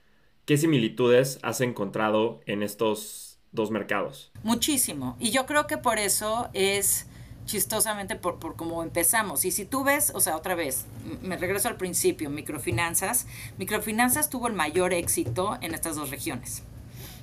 ¿Qué 0.46 0.56
similitudes 0.56 1.38
has 1.42 1.60
encontrado 1.60 2.40
en 2.46 2.62
estos 2.62 3.38
dos 3.52 3.70
mercados? 3.70 4.32
Muchísimo. 4.42 5.16
Y 5.18 5.30
yo 5.30 5.46
creo 5.46 5.66
que 5.66 5.78
por 5.78 5.98
eso 5.98 6.48
es 6.52 7.06
chistosamente 7.46 8.16
por, 8.16 8.38
por 8.38 8.56
cómo 8.56 8.82
empezamos. 8.82 9.44
Y 9.44 9.50
si 9.50 9.64
tú 9.64 9.84
ves, 9.84 10.12
o 10.14 10.20
sea, 10.20 10.36
otra 10.36 10.54
vez, 10.54 10.86
me 11.22 11.36
regreso 11.36 11.68
al 11.68 11.76
principio, 11.76 12.30
microfinanzas, 12.30 13.26
microfinanzas 13.58 14.30
tuvo 14.30 14.48
el 14.48 14.54
mayor 14.54 14.92
éxito 14.94 15.58
en 15.60 15.74
estas 15.74 15.96
dos 15.96 16.10
regiones. 16.10 16.62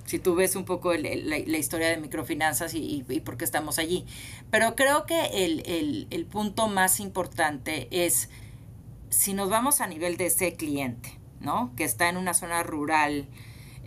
Si 0.06 0.20
tú 0.20 0.36
ves 0.36 0.56
un 0.56 0.66
poco 0.66 0.94
la, 0.94 1.58
historia 1.58 1.88
de 1.88 1.98
microfinanzas 1.98 2.74
y, 2.74 3.06
y, 3.08 3.20
por 3.22 3.38
qué 3.38 3.46
estamos 3.46 3.80
allí. 3.80 4.06
Pero 4.50 4.76
creo 4.76 5.06
que 5.06 5.46
el, 5.46 6.08
el, 6.10 6.26
punto 6.26 6.68
más 6.68 7.00
importante 7.00 7.88
es 7.92 8.30
si 9.10 9.34
nos 9.34 9.50
vamos 9.50 9.80
a 9.80 9.88
nivel 9.88 10.18
de 10.18 10.26
ese 10.26 10.56
cliente, 10.56 11.18
¿no? 11.40 11.72
Que 11.78 11.86
está 11.86 12.10
en 12.10 12.18
una 12.18 12.34
zona 12.34 12.62
rural 12.64 13.26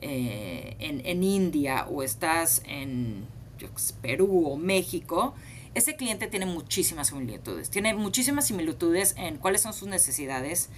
eh, 0.01 0.77
en, 0.79 1.05
en 1.05 1.23
India 1.23 1.87
o 1.91 2.03
estás 2.03 2.63
en 2.65 3.27
Perú 4.01 4.47
o 4.47 4.57
México, 4.57 5.35
ese 5.75 5.97
cliente 5.97 6.27
tiene 6.27 6.47
muchísimas 6.47 7.09
similitudes. 7.09 7.71
Tiene 7.71 7.95
muchísimas 7.95 8.47
similitudes 8.47 9.15
en 9.17 9.39
cuáles 9.39 9.63
son 9.63 9.73
sus 9.73 9.89
necesidades, 9.89 10.71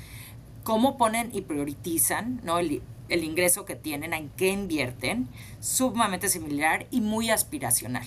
cómo 0.64 0.96
ponen 0.96 1.30
y 1.32 1.42
priorizan 1.42 2.40
¿no? 2.44 2.58
el, 2.58 2.82
el 3.08 3.24
ingreso 3.24 3.64
que 3.64 3.76
tienen, 3.76 4.12
en 4.12 4.30
qué 4.30 4.48
invierten, 4.48 5.28
sumamente 5.60 6.28
similar 6.28 6.86
y 6.90 7.00
muy 7.00 7.30
aspiracional. 7.30 8.06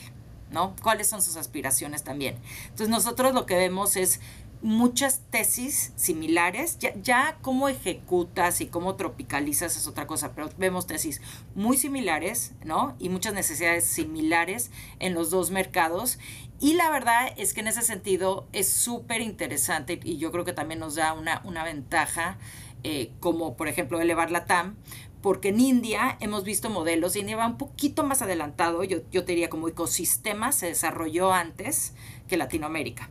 ¿no? 0.52 0.75
¿Cuáles 0.82 1.08
son 1.08 1.21
sus 1.21 1.36
aspiraciones 1.36 2.04
también? 2.04 2.36
Entonces 2.63 2.89
nosotros 2.89 3.34
lo 3.34 3.45
que 3.45 3.56
vemos 3.56 3.95
es 3.95 4.19
muchas 4.62 5.21
tesis 5.30 5.93
similares. 5.95 6.78
Ya, 6.80 6.93
ya 7.02 7.38
cómo 7.41 7.69
ejecutas 7.69 8.62
y 8.62 8.67
cómo 8.67 8.95
tropicalizas 8.95 9.78
es 9.78 9.88
otra 9.88 10.08
cosa, 10.08 10.34
pero 10.34 10.49
vemos 10.58 10.88
tesis 10.88 11.21
muy 11.56 11.78
similares, 11.78 12.54
¿no? 12.65 12.95
Y 12.99 13.10
muchas 13.10 13.34
necesidades 13.34 13.86
similares 13.86 14.71
en 14.99 15.13
los 15.13 15.30
dos 15.30 15.52
mercados. 15.52 16.19
Y 16.60 16.74
la 16.74 16.89
verdad 16.89 17.34
es 17.38 17.54
que 17.54 17.62
en 17.62 17.67
ese 17.67 17.82
sentido 17.82 18.48
es 18.52 18.67
súper 18.67 19.22
interesante 19.22 20.00
y 20.04 20.17
yo 20.17 20.32
creo 20.32 20.43
que 20.43 20.54
también 20.54 20.80
nos 20.80 20.95
da 20.95 21.13
una, 21.13 21.41
una 21.45 21.63
ventaja, 21.63 22.38
eh, 22.84 23.12
como 23.19 23.56
por 23.56 23.67
ejemplo 23.67 24.02
elevar 24.02 24.30
la 24.30 24.45
TAM, 24.45 24.76
porque 25.22 25.50
en 25.50 25.60
India 25.60 26.17
hemos 26.19 26.43
visto 26.43 26.69
modelos, 26.69 27.15
India 27.15 27.38
va 27.38 27.48
un 27.48 27.58
poquito 27.58 28.04
más 28.04 28.22
adelantado, 28.22 28.84
yo, 28.84 29.00
yo 29.12 29.22
diría 29.22 29.50
como 29.50 29.69
ecosistema 29.69 30.52
se 30.52 30.67
desarrolló 30.67 31.34
antes 31.34 31.93
que 32.28 32.38
Latinoamérica 32.38 33.10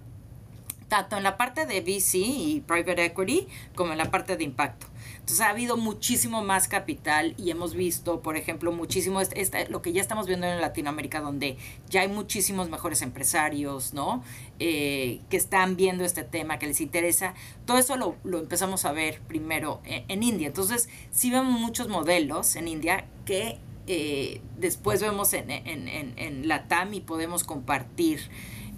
tanto 0.89 1.17
en 1.17 1.23
la 1.23 1.37
parte 1.37 1.67
de 1.67 1.81
VC 1.81 2.17
y 2.17 2.65
private 2.67 3.05
equity 3.05 3.47
como 3.75 3.93
en 3.93 3.99
la 3.99 4.11
parte 4.11 4.37
de 4.37 4.45
impacto. 4.45 4.87
Entonces 5.29 5.45
ha 5.45 5.51
habido 5.51 5.77
muchísimo 5.77 6.43
más 6.43 6.69
capital 6.69 7.35
y 7.37 7.51
hemos 7.51 7.75
visto, 7.75 8.23
por 8.23 8.39
ejemplo, 8.39 8.73
muchísimo 8.73 9.21
este, 9.21 9.69
lo 9.69 9.83
que 9.83 9.93
ya 9.93 10.01
estamos 10.01 10.27
viendo 10.27 10.47
en 10.47 10.59
Latinoamérica, 10.59 11.21
donde 11.21 11.59
ya 11.91 12.01
hay 12.01 12.09
muchísimos 12.09 12.71
mejores 12.71 13.03
empresarios, 13.03 13.93
¿no? 13.93 14.25
Eh, 14.59 15.21
que 15.29 15.37
están 15.37 15.77
viendo 15.77 16.03
este 16.03 16.23
tema, 16.23 16.59
que 16.59 16.67
les 16.67 16.81
interesa. 16.81 17.35
Todo 17.67 17.77
eso 17.77 17.99
lo, 17.99 18.39
empezamos 18.39 18.87
a 18.87 18.93
ver 18.93 19.21
primero 19.29 19.83
en, 19.85 20.23
India. 20.23 20.47
Entonces 20.47 20.89
sí 21.11 21.31
vemos 21.31 21.61
muchos 21.61 21.89
modelos 21.89 22.57
en 22.57 22.67
India 22.67 23.05
que 23.27 23.59
eh, 23.87 24.41
después 24.57 25.03
vemos 25.03 25.35
en, 25.35 25.51
en, 25.51 25.89
en, 25.89 26.15
en, 26.17 26.49
la 26.49 26.69
TAM 26.69 26.95
y 26.95 27.01
podemos 27.03 27.45
compartir. 27.45 28.31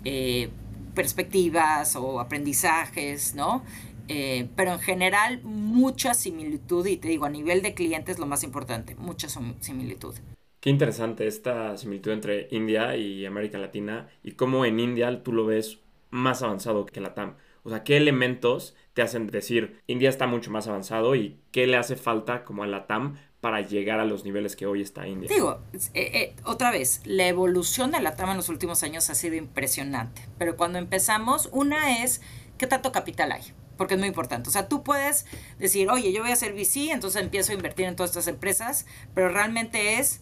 Eh, 0.05 0.51
perspectivas 0.95 1.95
o 1.97 2.21
aprendizajes, 2.21 3.35
¿no? 3.35 3.63
Eh, 4.13 4.49
pero 4.57 4.73
en 4.73 4.81
general 4.81 5.41
mucha 5.45 6.15
similitud 6.15 6.85
y 6.85 6.97
te 6.97 7.07
digo, 7.07 7.27
a 7.27 7.31
nivel 7.31 7.63
de 7.63 7.75
clientes 7.75 8.19
lo 8.19 8.27
más 8.27 8.43
importante, 8.43 8.97
mucha 8.97 9.29
similitud. 9.61 10.17
Qué 10.59 10.69
interesante 10.69 11.29
esta 11.29 11.77
similitud 11.77 12.11
entre 12.11 12.49
India 12.51 12.97
y 12.97 13.25
América 13.25 13.57
Latina 13.59 14.09
y 14.25 14.33
cómo 14.33 14.65
en 14.65 14.81
India 14.81 15.23
tú 15.23 15.33
lo 15.33 15.47
ves 15.47 15.79
más 16.11 16.43
avanzado 16.43 16.87
que 16.87 17.01
la 17.01 17.15
TAM. 17.15 17.37
O 17.63 17.71
sea, 17.71 17.85
¿qué 17.85 17.99
elementos 17.99 18.75
te 18.95 19.03
hacen 19.03 19.29
decir 19.29 19.81
India 19.87 20.09
está 20.09 20.27
mucho 20.27 20.51
más 20.51 20.67
avanzado 20.67 21.15
y 21.15 21.39
qué 21.53 21.69
le 21.69 21.77
hace 21.77 21.95
falta 21.95 22.45
como 22.45 22.65
a 22.65 22.67
la 22.67 22.89
TAM 22.89 23.15
para 23.41 23.61
llegar 23.61 24.01
a 24.01 24.05
los 24.05 24.25
niveles 24.25 24.57
que 24.57 24.67
hoy 24.67 24.83
está 24.83 25.07
India. 25.07 25.31
Digo, 25.33 25.61
eh, 25.73 25.89
eh, 25.95 26.37
otra 26.45 26.71
vez, 26.71 27.01
la 27.05 27.27
evolución 27.29 27.91
de 27.91 28.01
la 28.01 28.17
TAM 28.17 28.31
en 28.31 28.37
los 28.37 28.49
últimos 28.49 28.83
años 28.83 29.09
ha 29.09 29.15
sido 29.15 29.37
impresionante, 29.37 30.27
pero 30.37 30.57
cuando 30.57 30.79
empezamos, 30.79 31.49
una 31.53 32.03
es 32.03 32.21
qué 32.59 32.67
tanto 32.67 32.93
capital 32.93 33.33
hay, 33.33 33.43
porque 33.81 33.95
es 33.95 33.99
muy 33.99 34.09
importante. 34.09 34.51
O 34.51 34.53
sea, 34.53 34.69
tú 34.69 34.83
puedes 34.83 35.25
decir, 35.59 35.89
oye, 35.89 36.13
yo 36.13 36.21
voy 36.21 36.33
a 36.33 36.35
hacer 36.35 36.53
VC, 36.53 36.91
entonces 36.91 37.23
empiezo 37.23 37.53
a 37.53 37.55
invertir 37.55 37.87
en 37.87 37.97
todas 37.97 38.11
estas 38.11 38.27
empresas, 38.27 38.85
pero 39.15 39.31
realmente 39.31 39.99
es 39.99 40.21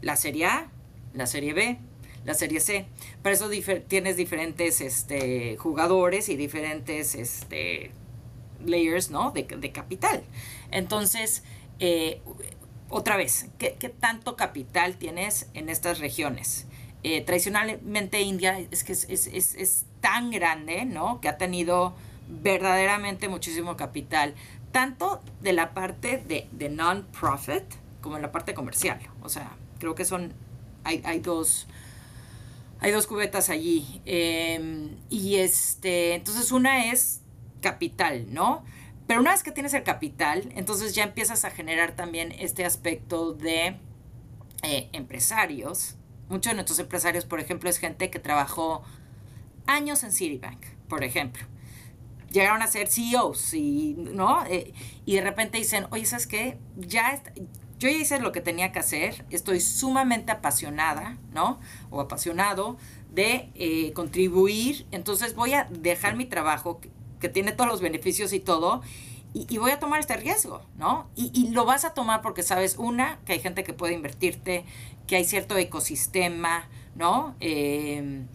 la 0.00 0.16
serie 0.16 0.46
A, 0.46 0.72
la 1.14 1.28
serie 1.28 1.52
B, 1.52 1.78
la 2.24 2.34
serie 2.34 2.58
C. 2.58 2.86
Por 3.22 3.30
eso 3.30 3.48
tienes 3.86 4.16
diferentes 4.16 4.80
este, 4.80 5.56
jugadores 5.56 6.28
y 6.28 6.34
diferentes 6.34 7.14
este, 7.14 7.92
layers 8.66 9.12
¿no? 9.12 9.30
de, 9.30 9.44
de 9.44 9.70
capital. 9.70 10.24
Entonces, 10.72 11.44
eh, 11.78 12.20
otra 12.88 13.16
vez, 13.16 13.50
¿qué, 13.58 13.70
tanto 14.00 14.34
capital 14.34 14.96
tienes 14.96 15.48
en 15.54 15.68
estas 15.68 16.00
regiones? 16.00 16.66
Eh, 17.04 17.20
tradicionalmente 17.20 18.20
India 18.20 18.58
es 18.58 18.82
que 18.82 18.94
es, 18.94 19.84
tan 20.00 20.32
grande, 20.32 20.86
¿no? 20.86 21.20
Que 21.20 21.28
ha 21.28 21.38
tenido 21.38 21.94
verdaderamente 22.30 23.28
muchísimo 23.28 23.76
capital, 23.76 24.34
tanto 24.72 25.22
de 25.40 25.52
la 25.52 25.74
parte 25.74 26.22
de, 26.26 26.48
de 26.52 26.68
non-profit 26.68 27.64
como 28.00 28.16
en 28.16 28.22
la 28.22 28.32
parte 28.32 28.54
comercial. 28.54 29.00
O 29.22 29.28
sea, 29.28 29.56
creo 29.78 29.94
que 29.94 30.04
son, 30.04 30.32
hay, 30.84 31.02
hay 31.04 31.20
dos, 31.20 31.66
hay 32.80 32.92
dos 32.92 33.06
cubetas 33.06 33.50
allí. 33.50 34.00
Em, 34.04 34.96
y 35.08 35.36
este, 35.36 36.14
entonces 36.14 36.52
una 36.52 36.90
es 36.92 37.20
capital, 37.60 38.32
¿no? 38.32 38.64
Pero 39.06 39.20
una 39.20 39.32
vez 39.32 39.42
que 39.42 39.50
tienes 39.50 39.74
el 39.74 39.82
capital, 39.82 40.50
entonces 40.54 40.94
ya 40.94 41.02
empiezas 41.02 41.44
a 41.44 41.50
generar 41.50 41.96
también 41.96 42.32
este 42.38 42.64
aspecto 42.64 43.32
de 43.32 43.76
eh, 44.62 44.88
empresarios. 44.92 45.96
Muchos 46.28 46.52
de 46.52 46.54
nuestros 46.54 46.78
empresarios, 46.78 47.24
por 47.24 47.40
ejemplo, 47.40 47.68
es 47.68 47.78
gente 47.78 48.08
que 48.08 48.20
trabajó 48.20 48.84
años 49.66 50.04
en 50.04 50.12
Citibank, 50.12 50.64
por 50.88 51.02
ejemplo. 51.02 51.44
Llegaron 52.30 52.62
a 52.62 52.66
ser 52.66 52.88
CEOs 52.88 53.54
y, 53.54 53.94
¿no? 53.98 54.44
Eh, 54.46 54.72
y 55.04 55.16
de 55.16 55.20
repente 55.22 55.58
dicen, 55.58 55.86
oye, 55.90 56.04
¿sabes 56.04 56.26
qué? 56.26 56.58
Ya 56.76 57.22
yo 57.80 57.88
ya 57.88 57.96
hice 57.96 58.20
lo 58.20 58.30
que 58.30 58.42
tenía 58.42 58.72
que 58.72 58.78
hacer, 58.78 59.24
estoy 59.30 59.58
sumamente 59.58 60.30
apasionada, 60.32 61.16
¿no? 61.32 61.58
O 61.88 62.00
apasionado 62.00 62.76
de 63.10 63.50
eh, 63.54 63.92
contribuir, 63.94 64.86
entonces 64.90 65.34
voy 65.34 65.54
a 65.54 65.66
dejar 65.70 66.14
mi 66.14 66.26
trabajo 66.26 66.78
que 67.18 67.28
tiene 67.30 67.52
todos 67.52 67.70
los 67.70 67.80
beneficios 67.80 68.34
y 68.34 68.40
todo, 68.40 68.82
y, 69.32 69.58
voy 69.58 69.70
a 69.70 69.78
tomar 69.78 70.00
este 70.00 70.16
riesgo, 70.16 70.60
¿no? 70.76 71.08
Y, 71.14 71.50
lo 71.50 71.64
vas 71.64 71.84
a 71.84 71.94
tomar 71.94 72.20
porque 72.20 72.42
sabes, 72.42 72.76
una, 72.76 73.20
que 73.24 73.34
hay 73.34 73.40
gente 73.40 73.62
que 73.62 73.72
puede 73.72 73.94
invertirte, 73.94 74.64
que 75.06 75.16
hay 75.16 75.24
cierto 75.24 75.56
ecosistema, 75.56 76.68
¿no? 76.96 77.36
Em, 77.38 78.26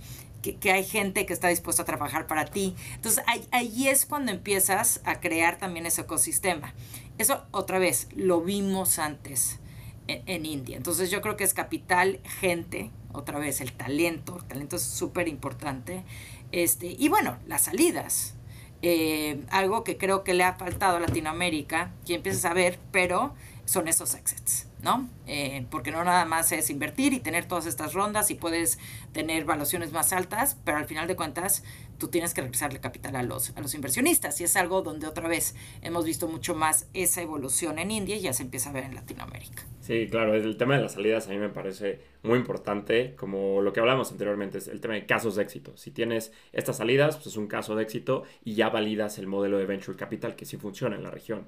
que, 0.53 0.71
hay 0.71 0.83
gente 0.83 1.25
que 1.25 1.33
está 1.33 1.47
dispuesta 1.47 1.83
a 1.83 1.85
trabajar 1.85 2.27
para 2.27 2.45
ti. 2.45 2.75
Entonces, 2.93 3.23
ahí, 3.51 3.87
es 3.87 4.05
cuando 4.05 4.31
empiezas 4.31 5.01
a 5.03 5.19
crear 5.19 5.57
también 5.57 5.85
ese 5.85 6.01
ecosistema. 6.01 6.73
Eso, 7.17 7.45
otra 7.51 7.79
vez, 7.79 8.07
lo 8.15 8.41
vimos 8.41 8.99
antes 8.99 9.59
en, 10.07 10.23
en 10.25 10.45
India. 10.45 10.77
Entonces, 10.77 11.09
yo 11.09 11.21
creo 11.21 11.35
que 11.37 11.43
es 11.43 11.53
capital, 11.53 12.19
gente, 12.39 12.91
otra 13.13 13.39
vez, 13.39 13.61
el 13.61 13.73
talento. 13.73 14.37
El 14.37 14.45
talento 14.45 14.75
es 14.75 14.83
súper 14.83 15.27
importante. 15.27 16.03
Este, 16.51 16.95
y 16.97 17.09
bueno, 17.09 17.37
las 17.47 17.63
salidas, 17.63 18.35
eh, 18.81 19.43
algo 19.49 19.83
que 19.83 19.97
creo 19.97 20.23
que 20.23 20.33
le 20.33 20.43
ha 20.43 20.53
faltado 20.53 20.97
a 20.97 20.99
Latinoamérica, 20.99 21.91
que 22.05 22.15
empiezas 22.15 22.45
a 22.45 22.53
ver, 22.53 22.79
pero 22.91 23.33
son 23.65 23.87
esos 23.87 24.13
exits, 24.13 24.67
¿no? 24.81 25.09
Eh, 25.27 25.65
porque 25.69 25.91
no 25.91 26.03
nada 26.03 26.25
más 26.25 26.51
es 26.51 26.69
invertir 26.69 27.13
y 27.13 27.19
tener 27.19 27.45
todas 27.45 27.65
estas 27.65 27.93
rondas 27.93 28.29
y 28.31 28.35
puedes 28.35 28.79
tener 29.11 29.45
valuaciones 29.45 29.91
más 29.91 30.13
altas, 30.13 30.57
pero 30.63 30.77
al 30.77 30.85
final 30.85 31.07
de 31.07 31.15
cuentas 31.15 31.63
tú 31.97 32.09
tienes 32.09 32.33
que 32.33 32.41
regresarle 32.41 32.79
capital 32.79 33.15
a 33.15 33.23
los, 33.23 33.55
a 33.55 33.61
los 33.61 33.73
inversionistas 33.73 34.39
y 34.41 34.43
es 34.43 34.55
algo 34.55 34.81
donde 34.81 35.07
otra 35.07 35.27
vez 35.27 35.55
hemos 35.81 36.05
visto 36.05 36.27
mucho 36.27 36.53
más 36.53 36.87
esa 36.93 37.21
evolución 37.21 37.79
en 37.79 37.91
India 37.91 38.15
y 38.15 38.21
ya 38.21 38.33
se 38.33 38.43
empieza 38.43 38.69
a 38.69 38.73
ver 38.73 38.83
en 38.83 38.95
Latinoamérica. 38.95 39.63
Sí, 39.81 40.07
claro, 40.09 40.33
el 40.33 40.57
tema 40.57 40.75
de 40.75 40.81
las 40.81 40.93
salidas 40.93 41.27
a 41.27 41.31
mí 41.31 41.37
me 41.37 41.49
parece 41.49 41.99
muy 42.23 42.37
importante, 42.37 43.13
como 43.15 43.61
lo 43.61 43.71
que 43.71 43.79
hablamos 43.79 44.11
anteriormente, 44.11 44.57
es 44.57 44.67
el 44.67 44.81
tema 44.81 44.95
de 44.95 45.05
casos 45.05 45.35
de 45.35 45.43
éxito. 45.43 45.77
Si 45.77 45.91
tienes 45.91 46.31
estas 46.53 46.77
salidas, 46.77 47.15
pues 47.15 47.27
es 47.27 47.37
un 47.37 47.47
caso 47.47 47.75
de 47.75 47.83
éxito 47.83 48.23
y 48.43 48.55
ya 48.55 48.69
validas 48.69 49.17
el 49.19 49.27
modelo 49.27 49.57
de 49.57 49.65
venture 49.65 49.97
capital 49.97 50.35
que 50.35 50.45
sí 50.45 50.57
funciona 50.57 50.95
en 50.95 51.03
la 51.03 51.11
región. 51.11 51.47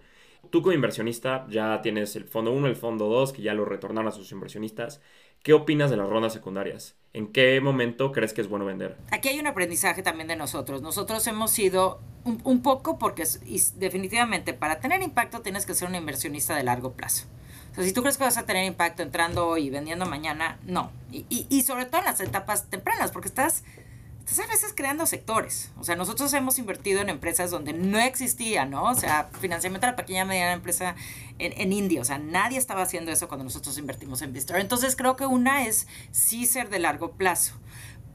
Tú 0.50 0.62
como 0.62 0.74
inversionista 0.74 1.46
ya 1.50 1.82
tienes 1.82 2.16
el 2.16 2.26
fondo 2.26 2.52
1, 2.52 2.68
el 2.68 2.76
fondo 2.76 3.08
2, 3.08 3.34
que 3.34 3.42
ya 3.42 3.54
lo 3.54 3.66
retornaron 3.66 4.08
a 4.08 4.12
sus 4.12 4.32
inversionistas. 4.32 5.02
¿Qué 5.44 5.54
opinas 5.54 5.90
de 5.90 5.98
las 5.98 6.10
rondas 6.10 6.34
secundarias? 6.34 6.96
¿En 7.14 7.32
qué 7.32 7.60
momento 7.62 8.12
crees 8.12 8.34
que 8.34 8.42
es 8.42 8.50
bueno 8.50 8.66
vender? 8.66 8.98
Aquí 9.12 9.30
hay 9.30 9.40
un 9.40 9.48
aprendizaje 9.48 10.04
también 10.04 10.28
de 10.28 10.36
nosotros. 10.36 10.82
Nosotros 10.82 11.26
hemos 11.28 11.52
sido 11.52 12.00
un, 12.26 12.62
poco 12.62 12.98
porque 12.98 13.24
definitivamente 13.76 14.54
para 14.54 14.80
tener 14.80 15.02
impacto 15.02 15.42
tienes 15.42 15.66
que 15.66 15.74
ser 15.74 15.88
un 15.88 15.96
inversionista 15.96 16.56
de 16.56 16.64
largo 16.64 16.94
plazo. 16.94 17.26
O 17.72 17.76
sea, 17.76 17.84
si 17.84 17.94
tú 17.94 18.02
crees 18.02 18.18
que 18.18 18.24
vas 18.24 18.38
a 18.38 18.46
tener 18.46 18.66
impacto 18.66 19.04
entrando 19.04 19.48
hoy 19.48 19.68
y 19.68 19.70
vendiendo 19.70 20.06
mañana, 20.06 20.60
no. 20.66 20.92
Y, 21.12 21.26
y 21.30 21.62
sobre 21.62 21.86
todo 21.86 22.00
en 22.00 22.06
las 22.06 22.20
etapas 22.20 22.70
tempranas, 22.70 23.12
porque 23.12 23.28
estás 23.28 23.64
estás 24.28 24.46
a 24.46 24.52
veces 24.52 24.74
creando 24.76 25.06
sectores. 25.06 25.72
O 25.78 25.86
sea, 25.86 25.96
nosotros 25.96 26.34
hemos 26.34 26.60
invertido 26.60 27.02
en 27.02 27.08
empresas 27.08 27.50
donde 27.50 27.72
no 27.72 27.98
existía, 27.98 28.66
¿no? 28.66 28.84
O 28.84 28.96
sea, 28.96 29.30
financiamiento 29.40 29.88
a 29.88 29.92
la 29.92 29.96
pequeña 29.96 30.24
y 30.24 30.26
mediana 30.26 30.52
empresa 30.52 30.96
en, 31.40 31.54
en, 31.60 31.72
India. 31.72 32.02
O 32.02 32.04
sea, 32.04 32.18
nadie 32.18 32.58
estaba 32.58 32.82
haciendo 32.82 33.12
eso 33.12 33.30
cuando 33.30 33.46
nosotros 33.46 33.78
invertimos 33.78 34.22
en 34.22 34.34
Vistar. 34.34 34.60
Entonces, 34.60 34.98
creo 34.98 35.16
que 35.16 35.26
una 35.26 35.66
es 35.66 35.88
sí 36.12 36.46
ser 36.46 36.70
de 36.70 36.80
largo 36.80 37.12
plazo. 37.12 37.54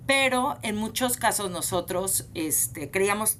Pero 0.07 0.59
en 0.62 0.77
muchos 0.77 1.16
casos 1.16 1.51
nosotros 1.51 2.29
este, 2.35 2.90
creíamos 2.90 3.38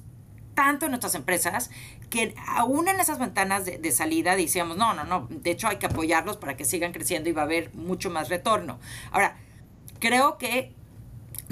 tanto 0.55 0.85
en 0.85 0.91
nuestras 0.91 1.13
empresas 1.13 1.69
que 2.09 2.33
aún 2.47 2.87
en 2.87 2.99
esas 2.99 3.19
ventanas 3.19 3.65
de, 3.65 3.77
de, 3.77 3.91
salida 3.91 4.35
decíamos, 4.35 4.77
no, 4.77 4.93
no, 4.93 5.03
no, 5.03 5.27
de 5.29 5.51
hecho 5.51 5.67
hay 5.67 5.77
que 5.77 5.87
apoyarlos 5.87 6.37
para 6.37 6.55
que 6.55 6.63
sigan 6.63 6.91
creciendo 6.91 7.29
y 7.29 7.33
va 7.33 7.41
a 7.41 7.45
haber 7.45 7.73
mucho 7.75 8.09
más 8.09 8.29
retorno. 8.29 8.79
Ahora, 9.11 9.35
creo 9.99 10.37
que 10.37 10.73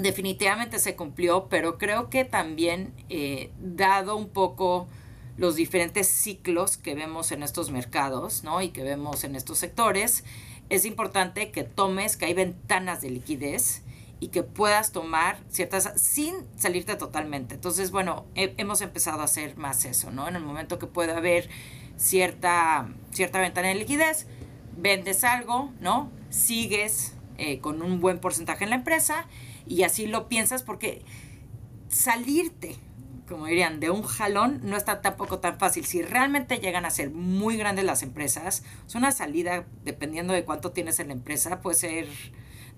definitivamente 0.02 0.78
se 0.78 0.96
cumplió, 0.96 1.48
pero 1.48 1.78
creo 1.78 2.10
que 2.10 2.24
también, 2.24 2.92
eh, 3.08 3.50
dado 3.60 4.16
un 4.16 4.28
poco 4.28 4.88
los 5.36 5.56
diferentes 5.56 6.08
ciclos 6.08 6.76
que 6.76 6.94
vemos 6.94 7.32
en 7.32 7.42
estos 7.42 7.70
mercados, 7.70 8.44
¿no? 8.44 8.60
Y 8.60 8.68
que 8.68 8.82
vemos 8.82 9.24
en 9.24 9.34
estos 9.34 9.58
sectores, 9.58 10.24
es 10.68 10.84
importante 10.84 11.50
que 11.50 11.64
tomes, 11.64 12.16
que 12.16 12.26
hay 12.26 12.34
ventanas 12.34 13.00
de 13.00 13.10
liquidez 13.10 13.82
y 14.20 14.28
que 14.28 14.42
puedas 14.42 14.92
tomar 14.92 15.38
ciertas 15.50 15.92
sin 16.00 16.34
salirte 16.56 16.96
totalmente. 16.96 17.54
Entonces, 17.54 17.90
bueno, 17.90 18.24
hemos 18.34 18.80
empezado 18.80 19.20
a 19.20 19.24
hacer 19.24 19.56
más 19.56 19.84
eso, 19.84 20.10
¿no? 20.10 20.28
En 20.28 20.36
el 20.36 20.42
momento 20.42 20.78
que 20.78 20.86
pueda 20.86 21.16
haber 21.16 21.48
cierta, 21.96 22.88
cierta 23.10 23.40
ventana 23.40 23.68
de 23.68 23.74
liquidez, 23.74 24.26
vendes 24.76 25.24
algo, 25.24 25.72
¿no? 25.80 26.10
Sigues 26.30 27.14
eh, 27.38 27.58
con 27.58 27.82
un 27.82 28.00
buen 28.00 28.18
porcentaje 28.18 28.64
en 28.64 28.70
la 28.70 28.76
empresa 28.76 29.26
y 29.72 29.84
así 29.84 30.06
lo 30.06 30.28
piensas 30.28 30.62
porque 30.62 31.02
salirte, 31.88 32.76
como 33.26 33.46
dirían, 33.46 33.80
de 33.80 33.88
un 33.88 34.02
jalón 34.02 34.60
no 34.62 34.76
está 34.76 35.00
tampoco 35.00 35.38
tan 35.38 35.58
fácil. 35.58 35.86
Si 35.86 36.02
realmente 36.02 36.58
llegan 36.58 36.84
a 36.84 36.90
ser 36.90 37.10
muy 37.10 37.56
grandes 37.56 37.86
las 37.86 38.02
empresas, 38.02 38.64
es 38.86 38.94
una 38.94 39.12
salida, 39.12 39.64
dependiendo 39.82 40.34
de 40.34 40.44
cuánto 40.44 40.72
tienes 40.72 41.00
en 41.00 41.08
la 41.08 41.14
empresa, 41.14 41.62
puede 41.62 41.76
ser 41.76 42.06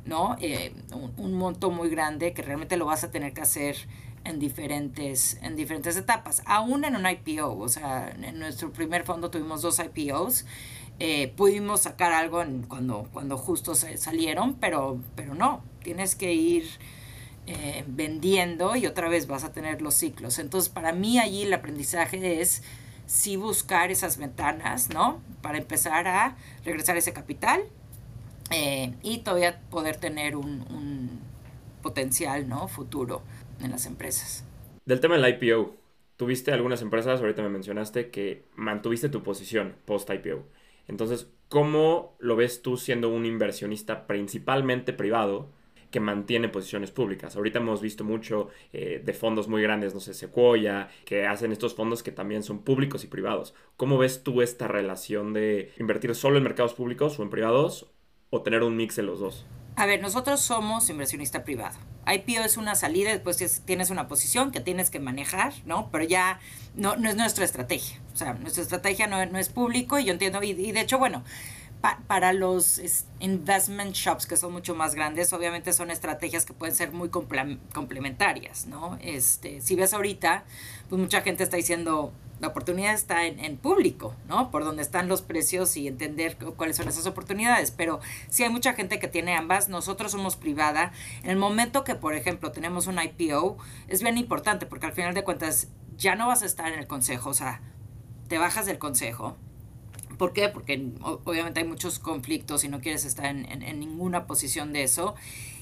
¿no? 0.04 0.37
Eh, 0.40 0.72
un, 1.16 1.35
monto 1.35 1.70
muy 1.70 1.88
grande 1.88 2.33
que 2.33 2.42
realmente 2.42 2.76
lo 2.76 2.87
vas 2.87 3.02
a 3.02 3.11
tener 3.11 3.33
que 3.33 3.40
hacer 3.40 3.76
en 4.24 4.38
diferentes, 4.38 5.38
en 5.42 5.57
diferentes 5.57 5.96
etapas. 5.96 6.42
Aún 6.46 6.85
en 6.85 6.94
un 6.94 7.07
IPO, 7.07 7.59
o 7.59 7.68
sea, 7.68 8.11
en 8.11 8.38
nuestro 8.38 8.72
primer 8.72 9.02
fondo 9.02 9.30
tuvimos 9.30 9.62
dos 9.62 9.80
IPOs. 9.80 10.46
Eh, 11.00 11.33
pudimos 11.37 11.83
sacar 11.83 12.12
algo 12.12 12.42
cuando, 12.68 13.09
cuando 13.12 13.37
justo 13.37 13.74
salieron, 13.74 14.54
pero, 14.54 15.00
pero 15.16 15.35
no, 15.35 15.64
tienes 15.83 16.14
que 16.14 16.33
ir 16.33 16.64
eh, 17.46 17.85
vendiendo 17.87 18.76
y 18.76 18.87
otra 18.87 19.09
vez 19.09 19.26
vas 19.26 19.44
a 19.44 19.52
tener 19.52 19.83
los 19.83 19.94
ciclos. 19.94 20.38
Entonces, 20.38 20.70
para 20.70 20.92
mí 20.92 21.18
allí 21.18 21.42
el 21.42 21.52
aprendizaje 21.52 22.40
es 22.40 22.62
sí 23.07 23.37
buscar 23.37 23.90
esas 23.90 24.16
ventanas, 24.16 24.88
¿no? 24.90 25.20
Para 25.42 25.59
empezar 25.59 26.07
a 26.09 26.37
regresar 26.64 26.96
ese 26.96 27.12
capital 27.12 27.62
eh, 28.50 28.94
y 29.02 29.18
todavía 29.18 29.61
poder 29.70 29.96
tener 29.96 30.37
un, 30.37 30.62
un, 30.70 31.20
potencial, 31.83 32.48
¿no? 32.48 32.66
Futuro 32.66 33.20
en 33.61 33.70
las 33.70 33.85
empresas. 33.85 34.44
Del 34.87 35.00
tema 35.00 35.18
del 35.18 35.35
IPO, 35.35 35.74
tuviste 36.16 36.50
algunas 36.50 36.80
empresas, 36.80 37.20
ahorita 37.20 37.42
me 37.42 37.50
mencionaste, 37.50 38.11
que 38.11 38.46
mantuviste 38.54 39.11
tu 39.11 39.22
posición 39.22 39.76
post-IPO. 39.85 40.44
Entonces, 40.88 41.33
¿cómo 41.49 42.16
lo 42.18 42.37
ves 42.37 42.62
tú 42.62 42.77
siendo 42.77 43.09
un 43.09 43.27
inversionista 43.27 44.07
principalmente 44.07 44.92
privado? 44.92 45.51
que 45.94 46.01
mantiene 46.01 46.49
posiciones 46.49 46.90
públicas. 46.90 47.37
Ahorita 47.37 47.61
hemos 47.61 47.81
visto 47.81 48.03
mucho 48.03 48.49
eh, 48.73 49.01
de 49.05 49.12
fondos 49.12 49.47
muy 49.47 49.62
grandes, 49.62 49.94
no 49.94 50.01
sé, 50.01 50.12
Sequoia, 50.12 50.88
que 51.05 51.25
hacen 51.25 51.53
estos 51.53 51.77
fondos 51.77 52.03
que 52.03 52.11
también 52.11 52.42
son 52.42 52.64
públicos 52.64 53.05
y 53.05 53.07
privados. 53.07 53.55
¿Cómo 53.77 53.97
ves 53.97 54.25
tú 54.25 54.42
esta 54.42 54.66
relación 54.66 55.33
de 55.33 55.70
invertir 55.79 56.12
solo 56.16 56.37
en 56.37 56.42
mercados 56.42 56.75
públicos 56.75 57.20
o 57.20 57.23
en 57.23 57.31
privados 57.31 57.92
o 58.31 58.42
tener 58.42 58.64
un 58.64 58.77
mix 58.77 58.97
de 58.97 59.05
los 59.05 59.20
dos? 59.20 59.47
A 59.76 59.87
ver, 59.87 60.00
nosotros 60.00 60.40
somos 60.40 60.88
inversionista 60.88 61.42
privado. 61.42 61.76
IPO 62.06 62.44
es 62.44 62.56
una 62.56 62.74
salida, 62.74 63.10
después 63.10 63.62
tienes 63.64 63.90
una 63.90 64.06
posición 64.06 64.52
que 64.52 64.60
tienes 64.60 64.90
que 64.90 65.00
manejar, 65.00 65.52
¿no? 65.64 65.88
Pero 65.90 66.04
ya 66.04 66.38
no, 66.76 66.96
no 66.96 67.08
es 67.08 67.16
nuestra 67.16 67.44
estrategia. 67.44 67.98
O 68.12 68.16
sea, 68.16 68.34
nuestra 68.34 68.62
estrategia 68.62 69.06
no, 69.06 69.20
es 69.20 69.48
público 69.48 69.98
y 69.98 70.04
yo 70.04 70.12
entiendo, 70.12 70.42
y 70.42 70.52
de 70.52 70.80
hecho, 70.80 70.98
bueno, 70.98 71.24
para 72.07 72.33
los 72.33 72.81
investment 73.20 73.94
shops 73.94 74.27
que 74.27 74.37
son 74.37 74.53
mucho 74.53 74.75
más 74.75 74.94
grandes, 74.94 75.33
obviamente 75.35 75.73
son 75.73 75.90
estrategias 75.90 76.47
que 76.47 76.55
pueden 76.55 76.75
ser 76.75 76.92
muy 76.92 77.11
complementarias, 77.11 78.66
¿no? 78.66 78.99
Este, 79.03 79.61
si 79.61 79.77
ves 79.77 79.92
ahorita, 79.92 80.44
pues 80.88 80.99
mucha 80.99 81.20
gente 81.20 81.44
está 81.44 81.59
diciendo, 81.59 82.12
la 82.40 82.49
oportunidad 82.49 82.94
está 82.94 83.27
en, 83.27 83.57
público, 83.59 84.14
¿no? 84.29 84.51
Por 84.51 84.64
donde 84.64 84.83
están 84.83 85.09
los 85.09 85.20
precios 85.20 85.77
y 85.77 85.87
entender 85.87 86.38
cuáles 86.57 86.77
son 86.77 86.88
esas 86.88 87.07
oportunidades. 87.07 87.70
Pero 87.70 88.01
si 88.29 88.44
hay 88.44 88.51
mucha 88.51 88.73
gente 88.73 88.99
que 88.99 89.09
tiene 89.09 89.37
ambas, 89.37 89.68
nosotros 89.68 90.12
somos 90.12 90.37
privada. 90.37 90.92
En 91.23 91.31
el 91.31 91.37
momento 91.37 91.85
que, 91.85 91.94
por 91.94 92.14
ejemplo, 92.14 92.51
tenemos 92.51 92.87
un 92.87 92.99
IPO, 92.99 93.59
es 93.88 94.03
bien 94.03 94.16
importante 94.16 94.64
porque 94.64 94.87
al 94.87 94.92
final 94.92 95.12
de 95.14 95.23
cuentas 95.23 95.68
ya 95.97 96.16
no 96.16 96.29
vas 96.29 96.42
a 96.42 96.47
estar 96.47 96.73
en 96.73 96.79
el 96.79 96.87
consejo, 96.87 97.31
o 97.31 97.35
sea, 97.35 97.61
te 98.29 98.38
bajas 98.38 98.66
del 98.66 98.79
consejo 98.79 99.37
¿Por 100.18 100.33
qué? 100.33 100.48
Porque 100.48 100.90
obviamente 101.00 101.61
hay 101.61 101.66
muchos 101.66 101.98
conflictos 101.98 102.64
y 102.64 102.68
no 102.68 102.81
quieres 102.81 103.05
estar 103.05 103.27
en, 103.27 103.81
ninguna 103.81 104.27
posición 104.27 104.72
de 104.72 104.83
eso. 104.83 105.14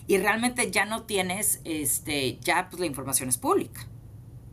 Y 0.07 0.19
realmente 0.19 0.71
ya 0.71 0.85
no 0.85 1.05
tienes, 1.05 1.61
este, 1.65 2.39
ya 2.41 2.69
pues 2.69 2.81
la 2.81 2.87
información 2.87 3.29
es 3.29 3.39
pública. 3.39 3.87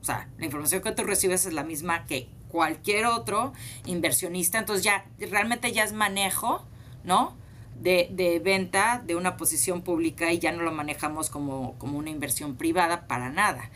O 0.01 0.05
sea, 0.05 0.29
la 0.37 0.45
información 0.45 0.81
que 0.81 0.91
tú 0.91 1.03
recibes 1.03 1.45
es 1.45 1.53
la 1.53 1.63
misma 1.63 2.05
que 2.05 2.29
cualquier 2.49 3.05
otro 3.05 3.53
inversionista. 3.85 4.59
Entonces 4.59 4.83
ya 4.83 5.05
realmente 5.19 5.71
ya 5.71 5.83
es 5.83 5.93
manejo, 5.93 6.65
¿no? 7.03 7.37
De, 7.79 8.09
de, 8.11 8.39
venta 8.39 9.01
de 9.05 9.15
una 9.15 9.37
posición 9.37 9.81
pública 9.83 10.33
y 10.33 10.39
ya 10.39 10.51
no 10.51 10.63
lo 10.63 10.71
manejamos 10.73 11.29
como, 11.29 11.77
como 11.77 11.97
una 11.97 12.09
inversión 12.09 12.55
privada 12.57 13.07
para 13.07 13.29
nada. 13.29 13.69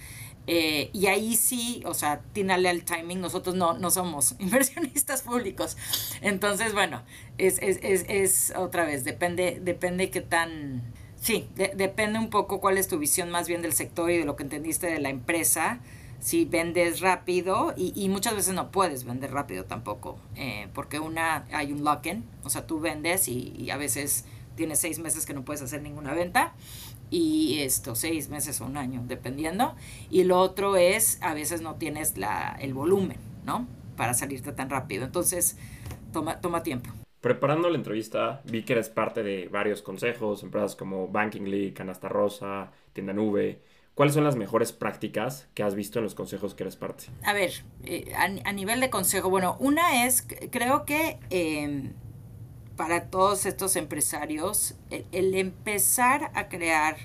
Eh, 0.45 0.89
y 0.93 1.07
ahí 1.07 1.35
sí, 1.35 1.81
o 1.85 1.93
sea, 1.93 2.21
tínale 2.33 2.67
al 2.69 2.83
timing, 2.83 3.21
nosotros 3.21 3.55
no, 3.55 3.77
no 3.77 3.91
somos 3.91 4.35
inversionistas 4.39 5.21
públicos. 5.21 5.77
Entonces, 6.21 6.73
bueno, 6.73 7.01
es, 7.37 7.59
es, 7.61 7.79
es, 7.81 8.05
es 8.09 8.53
otra 8.55 8.85
vez, 8.85 9.03
depende, 9.03 9.59
depende 9.61 10.09
qué 10.09 10.21
tan... 10.21 10.81
Sí, 11.21 11.47
depende 11.55 12.19
un 12.19 12.29
poco 12.29 12.59
cuál 12.59 12.77
es 12.77 12.89
tu 12.89 12.99
visión 12.99 13.29
más 13.29 13.47
bien 13.47 13.61
del 13.61 13.71
sector 13.71 14.11
y 14.11 14.17
de 14.17 14.25
lo 14.25 14.35
que 14.35 14.43
entendiste 14.43 14.87
de 14.87 14.99
la 14.99 15.09
empresa. 15.09 15.79
Si 16.19 16.43
vendes 16.43 16.99
rápido, 16.99 17.73
y, 17.77 17.93
y 17.95 18.09
muchas 18.09 18.35
veces 18.35 18.53
no 18.53 18.71
puedes 18.71 19.05
vender 19.05 19.31
rápido 19.31 19.63
tampoco, 19.63 20.19
eh, 20.35 20.67
porque 20.73 20.99
una, 20.99 21.45
hay 21.53 21.71
un 21.71 21.85
lock-in, 21.85 22.25
o 22.43 22.49
sea, 22.49 22.67
tú 22.67 22.81
vendes 22.81 23.29
y, 23.29 23.53
y 23.57 23.69
a 23.69 23.77
veces 23.77 24.25
tienes 24.55 24.79
seis 24.79 24.99
meses 24.99 25.25
que 25.25 25.33
no 25.33 25.43
puedes 25.43 25.61
hacer 25.61 25.81
ninguna 25.81 26.13
venta 26.13 26.53
y 27.09 27.59
esto, 27.59 27.95
seis 27.95 28.29
meses 28.29 28.59
o 28.61 28.65
un 28.65 28.77
año, 28.77 29.03
dependiendo. 29.05 29.75
Y 30.09 30.23
lo 30.23 30.39
otro 30.39 30.75
es, 30.75 31.19
a 31.21 31.33
veces 31.33 31.61
no 31.61 31.75
tienes 31.75 32.17
la, 32.17 32.57
el 32.59 32.73
volumen, 32.73 33.17
¿no? 33.45 33.67
Para 33.97 34.13
salirte 34.13 34.51
tan 34.51 34.69
rápido. 34.69 35.05
Entonces, 35.05 35.57
toma, 36.11 36.41
toma 36.41 36.63
tiempo. 36.63 36.89
Preparando 37.21 37.69
la 37.69 37.77
entrevista, 37.77 38.41
vi 38.43 38.63
que 38.63 38.73
eres 38.73 38.89
parte 38.89 39.23
de 39.23 39.47
varios 39.47 39.81
consejos, 39.81 40.43
empresas 40.43 40.75
como 40.75 41.07
Banking 41.07 41.43
League, 41.43 41.73
Canasta 41.73 42.09
Rosa, 42.09 42.71
Tienda 42.91 43.13
Nube. 43.13 43.61
¿Cuáles 43.95 44.15
son 44.15 44.23
las 44.23 44.35
mejores 44.35 44.71
prácticas 44.73 45.47
que 45.53 45.61
has 45.61 45.75
visto 45.75 45.99
en 45.99 46.03
los 46.03 46.15
consejos 46.15 46.55
que 46.55 46.63
eres 46.63 46.75
parte? 46.75 47.05
A 47.23 47.33
ver, 47.33 47.51
eh, 47.85 48.11
a, 48.15 48.51
nivel 48.51 48.79
de 48.79 48.89
consejo, 48.89 49.29
bueno, 49.29 49.55
una 49.59 50.05
es, 50.05 50.27
creo 50.51 50.83
que 50.83 51.19
eh, 51.29 51.91
para 52.75 53.05
todos 53.09 53.45
estos 53.45 53.75
empresarios 53.75 54.75
el, 54.89 55.35
empezar 55.35 56.31
a 56.33 56.47
crear 56.47 56.97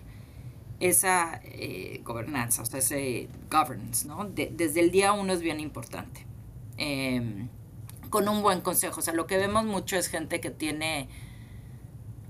esa 0.80 1.40
eh, 1.44 2.00
gobernanza, 2.04 2.62
o 2.62 2.66
sea, 2.66 2.78
ese 2.78 3.28
governance, 3.50 4.06
¿no? 4.06 4.24
desde 4.24 4.80
el 4.80 4.90
día 4.90 5.12
uno 5.12 5.32
es 5.32 5.40
bien 5.40 5.60
importante. 5.60 6.24
Em, 6.78 7.48
con 8.10 8.28
un 8.28 8.42
buen 8.42 8.60
consejo. 8.60 9.00
O 9.00 9.02
sea, 9.02 9.14
lo 9.14 9.26
que 9.26 9.36
vemos 9.36 9.64
mucho 9.64 9.96
es 9.96 10.08
gente 10.08 10.40
que 10.40 10.50
tiene 10.50 11.08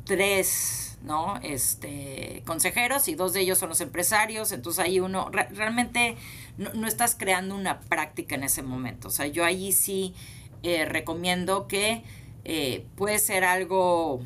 tres, 0.04 0.98
¿no? 1.02 1.36
Este, 1.42 2.42
consejeros 2.46 3.08
y 3.08 3.14
dos 3.14 3.32
de 3.32 3.40
ellos 3.40 3.58
son 3.58 3.68
los 3.68 3.80
empresarios. 3.80 4.52
Entonces 4.52 4.84
ahí 4.84 5.00
uno, 5.00 5.30
realmente 5.30 6.16
no, 6.56 6.86
estás 6.86 7.14
creando 7.14 7.54
una 7.54 7.80
práctica 7.80 8.34
en 8.34 8.44
ese 8.44 8.62
momento. 8.62 9.08
O 9.08 9.10
sea, 9.10 9.26
yo 9.26 9.44
ahí 9.44 9.72
sí 9.72 10.14
eh, 10.62 10.84
recomiendo 10.84 11.68
que 11.68 12.02
eh, 12.50 12.86
puede 12.96 13.18
ser 13.18 13.44
algo 13.44 14.22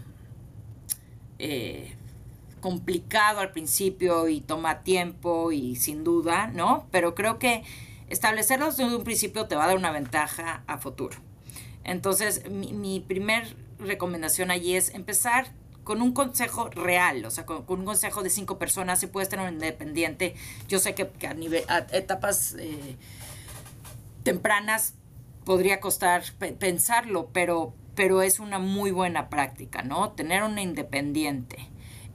eh, 1.41 1.93
complicado 2.61 3.41
al 3.41 3.51
principio 3.51 4.29
y 4.29 4.41
toma 4.41 4.85
tiempo 4.85 5.51
y 5.51 5.75
sin 5.75 6.05
duda, 6.05 6.47
¿no? 6.47 6.87
Pero 6.93 7.17
creo 7.17 7.41
que 7.41 7.65
establecerlo 8.09 8.67
desde 8.67 8.85
un 8.85 9.03
principio 9.03 9.47
te 9.49 9.57
va 9.57 9.65
a 9.65 9.67
dar 9.67 9.77
una 9.77 9.91
ventaja 9.91 10.63
a 10.69 10.79
futuro. 10.79 11.19
Entonces, 11.83 12.49
mi, 12.49 12.73
mi 12.73 13.01
primer 13.01 13.57
recomendación 13.81 14.53
allí 14.53 14.77
es 14.77 14.95
empezar 14.95 15.49
con 15.83 16.01
un 16.01 16.13
consejo 16.13 16.69
real, 16.71 17.25
o 17.25 17.31
sea, 17.33 17.45
con, 17.45 17.65
un 17.69 17.85
consejo 17.85 18.23
de 18.23 18.31
cinco 18.31 18.57
personas, 18.57 19.01
si 19.01 19.09
puedes 19.09 19.29
tener 19.29 19.49
un 19.49 19.55
independiente. 19.55 20.37
Yo 20.69 20.79
sé 20.79 20.95
que, 20.95 21.11
a, 21.27 21.35
nivel, 21.35 21.65
etapas 21.91 22.55
eh, 22.57 22.97
tempranas 24.23 24.95
podría 25.45 25.81
costar 25.81 26.23
pensarlo, 26.61 27.31
pero, 27.33 27.75
pero 27.95 28.23
es 28.23 28.41
una 28.41 28.59
muy 28.59 28.91
buena 28.91 29.29
práctica, 29.29 29.83
¿no? 29.83 30.11
Tener 30.13 30.43
un 30.43 30.59
independiente, 30.59 31.69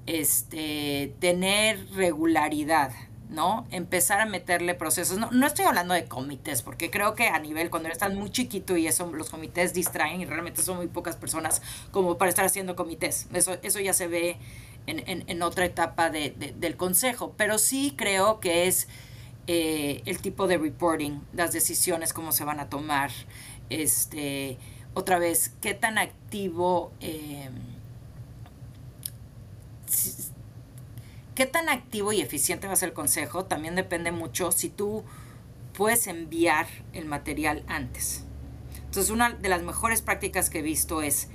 este, 0.05 1.13
tener 1.19 1.89
regularidad, 1.91 2.91
¿no? 3.29 3.67
Empezar 3.71 4.21
a 4.21 4.25
meterle 4.25 4.73
procesos. 4.73 5.17
No, 5.17 5.29
no 5.31 5.45
estoy 5.45 5.65
hablando 5.65 5.93
de 5.93 6.05
comités, 6.05 6.61
porque 6.61 6.89
creo 6.89 7.13
que 7.13 7.27
a 7.27 7.39
nivel, 7.39 7.69
cuando 7.69 7.89
estás 7.89 8.13
muy 8.13 8.31
chiquito 8.31 8.77
y 8.77 8.87
eso, 8.87 9.11
los 9.11 9.29
comités 9.29 9.73
distraen 9.73 10.21
y 10.21 10.25
realmente 10.25 10.61
son 10.61 10.77
muy 10.77 10.87
pocas 10.87 11.15
personas 11.15 11.61
como 11.91 12.17
para 12.17 12.29
estar 12.29 12.45
haciendo 12.45 12.75
comités. 12.75 13.27
Eso, 13.33 13.57
eso 13.61 13.79
ya 13.79 13.93
se 13.93 14.07
ve 14.07 14.37
en, 14.87 15.41
otra 15.41 15.65
etapa 15.65 16.09
del 16.09 16.77
consejo. 16.77 17.33
Pero 17.37 17.57
sí 17.57 17.93
creo 17.95 18.39
que 18.39 18.67
es 18.67 18.87
eh, 19.47 20.01
el 20.05 20.19
tipo 20.19 20.47
de 20.47 20.57
reporting, 20.57 21.19
las 21.33 21.51
decisiones, 21.51 22.13
cómo 22.13 22.31
se 22.31 22.43
van 22.43 22.59
a 22.59 22.69
tomar. 22.69 23.11
Este, 23.69 24.57
otra 24.97 25.19
vez, 25.19 25.53
qué 25.61 25.75
tan 25.75 25.99
activo. 25.99 26.91
Eh, 27.01 27.49
¿Qué 31.35 31.45
tan 31.45 31.69
activo 31.69 32.13
y 32.13 32.21
eficiente 32.21 32.65
va 32.65 32.73
a 32.73 32.75
ser 32.75 32.89
el 32.89 32.95
consejo? 32.95 33.45
También 33.45 33.75
depende 33.75 34.11
mucho 34.11 34.51
si 34.51 34.69
tú 34.69 35.03
puedes 35.73 36.07
enviar 36.07 36.65
el 36.93 37.05
material 37.05 37.63
antes. 37.67 38.23
Entonces, 38.85 39.11
una 39.11 39.29
de 39.29 39.47
las 39.47 39.61
mejores 39.61 40.01
prácticas 40.01 40.49
que 40.49 40.59
he 40.59 40.63
visto 40.63 41.03
es 41.03 41.29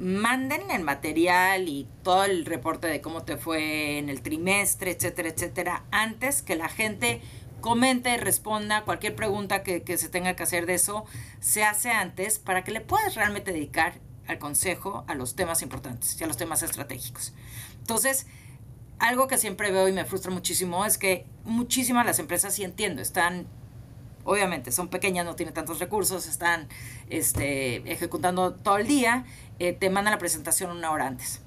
manden 0.00 0.72
el 0.72 0.82
material 0.82 1.68
y 1.68 1.86
todo 2.02 2.24
el 2.24 2.44
reporte 2.44 2.88
de 2.88 3.00
cómo 3.00 3.22
te 3.22 3.36
fue 3.36 3.98
en 3.98 4.08
el 4.08 4.20
trimestre, 4.20 4.90
etcétera, 4.90 5.28
etcétera, 5.28 5.84
antes 5.92 6.42
que 6.42 6.56
la 6.56 6.68
gente 6.68 7.20
comente, 7.60 8.16
responda 8.16 8.84
cualquier 8.84 9.14
pregunta 9.14 9.62
que, 9.62 9.98
se 9.98 10.08
tenga 10.08 10.34
que 10.34 10.42
hacer 10.42 10.66
de 10.66 10.74
eso, 10.74 11.04
se 11.40 11.64
hace 11.64 11.90
antes 11.90 12.38
para 12.38 12.64
que 12.64 12.72
le 12.72 12.80
puedas 12.80 13.14
realmente 13.14 13.52
dedicar 13.52 13.94
al 14.26 14.38
consejo 14.38 15.04
a 15.08 15.14
los 15.14 15.34
temas 15.34 15.62
importantes 15.62 16.20
y 16.20 16.24
a 16.24 16.26
los 16.26 16.36
temas 16.36 16.62
estratégicos. 16.62 17.32
Entonces, 17.80 18.26
algo 18.98 19.26
que 19.26 19.38
siempre 19.38 19.72
veo 19.72 19.88
y 19.88 19.92
me 19.92 20.04
frustra 20.04 20.30
muchísimo 20.30 20.84
es 20.84 20.98
que 20.98 21.26
muchísimas 21.44 22.06
las 22.06 22.18
empresas, 22.18 22.54
sí 22.54 22.62
entiendo, 22.64 23.02
están, 23.02 23.46
obviamente, 24.24 24.72
son 24.72 24.88
pequeñas, 24.88 25.24
no 25.24 25.34
tienen 25.34 25.54
tantos 25.54 25.80
recursos, 25.80 26.26
están 26.26 26.68
este, 27.08 27.76
ejecutando 27.90 28.54
todo 28.54 28.76
el 28.76 28.86
día, 28.86 29.24
eh, 29.58 29.72
te 29.72 29.90
mandan 29.90 30.12
la 30.12 30.18
presentación 30.18 30.70
una 30.70 30.90
hora 30.90 31.06
antes. 31.06 31.42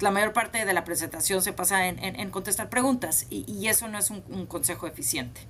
La 0.00 0.10
mayor 0.10 0.32
parte 0.32 0.64
de 0.64 0.72
la 0.74 0.84
presentación 0.84 1.40
se 1.42 1.52
pasa 1.52 1.88
en, 1.88 2.30
contestar 2.30 2.68
preguntas 2.68 3.26
y, 3.30 3.68
eso 3.68 3.88
no 3.88 3.98
es 3.98 4.10
un, 4.10 4.46
consejo 4.46 4.86
eficiente. 4.86 5.40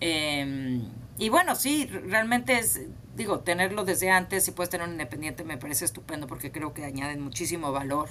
Em, 0.00 0.82
y 1.18 1.30
bueno, 1.30 1.56
sí, 1.56 1.86
realmente 1.86 2.58
es, 2.58 2.82
digo, 3.16 3.40
tenerlo 3.40 3.84
desde 3.84 4.10
antes, 4.10 4.44
si 4.44 4.50
puedes 4.50 4.68
tener 4.68 4.86
un 4.86 4.92
independiente, 4.92 5.42
me 5.42 5.56
parece 5.56 5.86
estupendo 5.86 6.26
porque 6.26 6.52
creo 6.52 6.74
que 6.74 6.84
añaden 6.84 7.20
muchísimo 7.20 7.72
valor. 7.72 8.08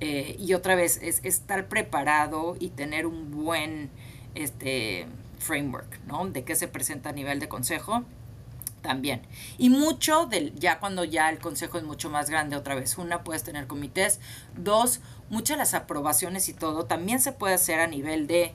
Eh, 0.00 0.36
y 0.38 0.54
otra 0.54 0.74
vez, 0.74 0.98
es 1.02 1.20
estar 1.24 1.68
preparado 1.68 2.56
y 2.58 2.70
tener 2.70 3.06
un 3.06 3.30
buen 3.30 3.90
este, 4.34 5.06
framework, 5.38 6.00
¿no? 6.06 6.26
De 6.26 6.42
qué 6.42 6.56
se 6.56 6.68
presenta 6.68 7.10
a 7.10 7.12
nivel 7.12 7.38
de 7.38 7.48
consejo 7.48 8.04
también. 8.82 9.22
Y 9.56 9.70
mucho 9.70 10.26
del, 10.26 10.54
ya 10.56 10.78
cuando 10.78 11.04
ya 11.04 11.30
el 11.30 11.38
consejo 11.38 11.78
es 11.78 11.84
mucho 11.84 12.10
más 12.10 12.28
grande, 12.28 12.56
otra 12.56 12.74
vez, 12.74 12.98
una, 12.98 13.24
puedes 13.24 13.44
tener 13.44 13.66
comités. 13.66 14.20
Dos, 14.56 15.00
muchas 15.30 15.56
de 15.56 15.58
las 15.62 15.74
aprobaciones 15.74 16.48
y 16.48 16.54
todo 16.54 16.84
también 16.84 17.20
se 17.20 17.32
puede 17.32 17.54
hacer 17.54 17.80
a 17.80 17.86
nivel 17.86 18.26
de, 18.26 18.54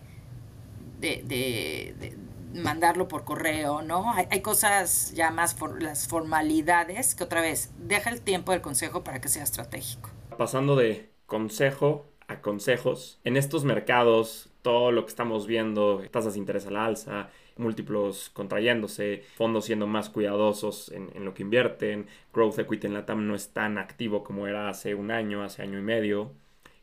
de, 0.99 2.17
mandarlo 2.53 3.07
por 3.07 3.23
correo, 3.23 3.81
¿no? 3.81 4.13
Hay, 4.13 4.27
hay 4.31 4.41
cosas 4.41 5.13
ya 5.13 5.31
más, 5.31 5.53
por, 5.53 5.81
las 5.81 6.07
formalidades, 6.07 7.15
que 7.15 7.23
otra 7.23 7.41
vez, 7.41 7.71
deja 7.77 8.09
el 8.09 8.21
tiempo 8.21 8.51
del 8.51 8.61
consejo 8.61 9.03
para 9.03 9.21
que 9.21 9.29
sea 9.29 9.43
estratégico. 9.43 10.09
Pasando 10.37 10.75
de 10.75 11.11
consejo 11.25 12.05
a 12.27 12.41
consejos. 12.41 13.19
En 13.23 13.37
estos 13.37 13.63
mercados, 13.63 14.49
todo 14.61 14.91
lo 14.91 15.05
que 15.05 15.09
estamos 15.09 15.47
viendo, 15.47 16.03
tasas 16.11 16.33
de 16.33 16.39
interés 16.39 16.65
a 16.67 16.71
la 16.71 16.85
alza, 16.85 17.29
múltiplos 17.59 18.29
contrayéndose, 18.33 19.23
fondos 19.35 19.65
siendo 19.65 19.87
más 19.87 20.09
cuidadosos 20.09 20.91
en, 20.91 21.25
lo 21.25 21.33
que 21.33 21.43
invierten, 21.43 22.07
growth 22.33 22.59
equity 22.59 22.87
en 22.87 22.93
la 22.93 23.05
TAM 23.05 23.27
no 23.27 23.35
es 23.35 23.53
tan 23.53 23.77
activo 23.77 24.23
como 24.23 24.47
era 24.47 24.69
hace 24.69 24.95
un 24.95 25.11
año, 25.11 25.43
hace 25.43 25.61
año 25.61 25.79
y 25.79 25.81
medio. 25.81 26.33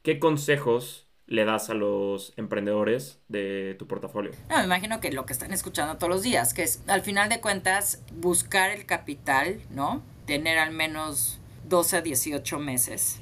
¿Qué 0.03 0.19
consejos 0.19 1.07
le 1.27 1.45
das 1.45 1.71
a 1.71 1.75
los 1.75 2.35
emprendedores 2.37 3.21
de 3.29 3.75
tu 3.79 3.87
portafolio? 3.87 4.33
No, 4.51 4.59
me 4.59 4.65
imagino 4.65 5.01
que 5.01 5.13
lo 5.13 5.27
que 5.27 5.33
están 5.33 5.53
escuchando 5.53 5.97
todos 5.97 6.11
los 6.11 6.23
días, 6.23 6.55
que 6.55 6.63
es 6.63 6.83
al 6.87 7.03
final 7.03 7.29
de 7.29 7.41
cuentas 7.41 8.05
buscar 8.13 8.71
el 8.71 8.87
capital, 8.87 9.61
¿no? 9.71 10.03
Tener 10.27 10.59
al 10.59 10.73
menos 10.73 11.41
12 11.69 11.97
a 11.97 12.03
18 12.03 12.59
meses 12.59 13.21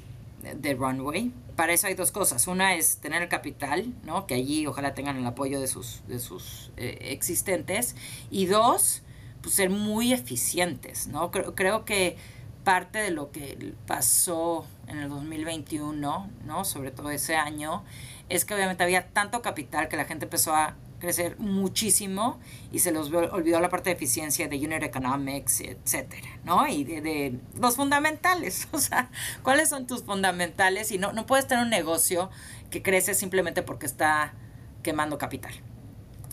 de 0.55 0.73
Runway. 0.73 1.31
Para 1.55 1.73
eso 1.73 1.87
hay 1.87 1.93
dos 1.93 2.11
cosas. 2.11 2.47
Una 2.47 2.75
es 2.75 2.97
tener 2.97 3.21
el 3.21 3.29
capital, 3.29 3.93
¿no? 4.03 4.27
Que 4.27 4.35
allí 4.35 4.65
ojalá 4.65 4.93
tengan 4.93 5.17
el 5.17 5.25
apoyo 5.25 5.59
de 5.59 5.67
sus, 5.67 6.01
de 6.07 6.19
sus 6.19 6.71
eh, 6.77 6.97
existentes. 7.11 7.95
Y 8.31 8.47
dos, 8.47 9.03
pues 9.41 9.55
ser 9.55 9.69
muy 9.69 10.13
eficientes, 10.13 11.07
¿no? 11.07 11.31
Creo, 11.31 11.55
creo 11.55 11.85
que 11.85 12.17
parte 12.63 12.99
de 12.99 13.11
lo 13.11 13.31
que 13.31 13.73
pasó 13.85 14.65
en 14.87 14.99
el 14.99 15.09
2021, 15.09 16.29
¿no? 16.45 16.65
Sobre 16.65 16.91
todo 16.91 17.11
ese 17.11 17.35
año, 17.35 17.83
es 18.29 18.45
que 18.45 18.55
obviamente 18.55 18.83
había 18.83 19.09
tanto 19.09 19.41
capital 19.41 19.89
que 19.89 19.97
la 19.97 20.05
gente 20.05 20.25
empezó 20.25 20.55
a 20.55 20.75
crecer 21.03 21.37
muchísimo 21.37 22.39
y 22.71 22.79
se 22.79 22.93
los 22.93 23.11
olvidó 23.11 23.59
la 23.59 23.67
parte 23.67 23.89
de 23.89 23.97
eficiencia 23.97 24.47
de 24.47 24.55
unit 24.55 24.83
economics, 24.83 25.59
etcétera, 25.59 26.29
¿no? 26.45 26.65
Y 26.65 26.85
de, 26.85 27.41
los 27.59 27.75
fundamentales, 27.75 28.69
o 28.71 28.79
sea, 28.79 29.11
¿cuáles 29.43 29.67
son 29.67 29.85
tus 29.85 30.03
fundamentales? 30.03 30.93
Y 30.93 30.97
no, 30.97 31.11
no 31.11 31.25
puedes 31.25 31.45
tener 31.45 31.61
un 31.61 31.69
negocio 31.69 32.29
que 32.71 32.81
crece 32.81 33.15
simplemente 33.15 33.63
porque 33.63 33.85
está 33.85 34.33
quemando 34.81 35.17
capital. 35.17 35.53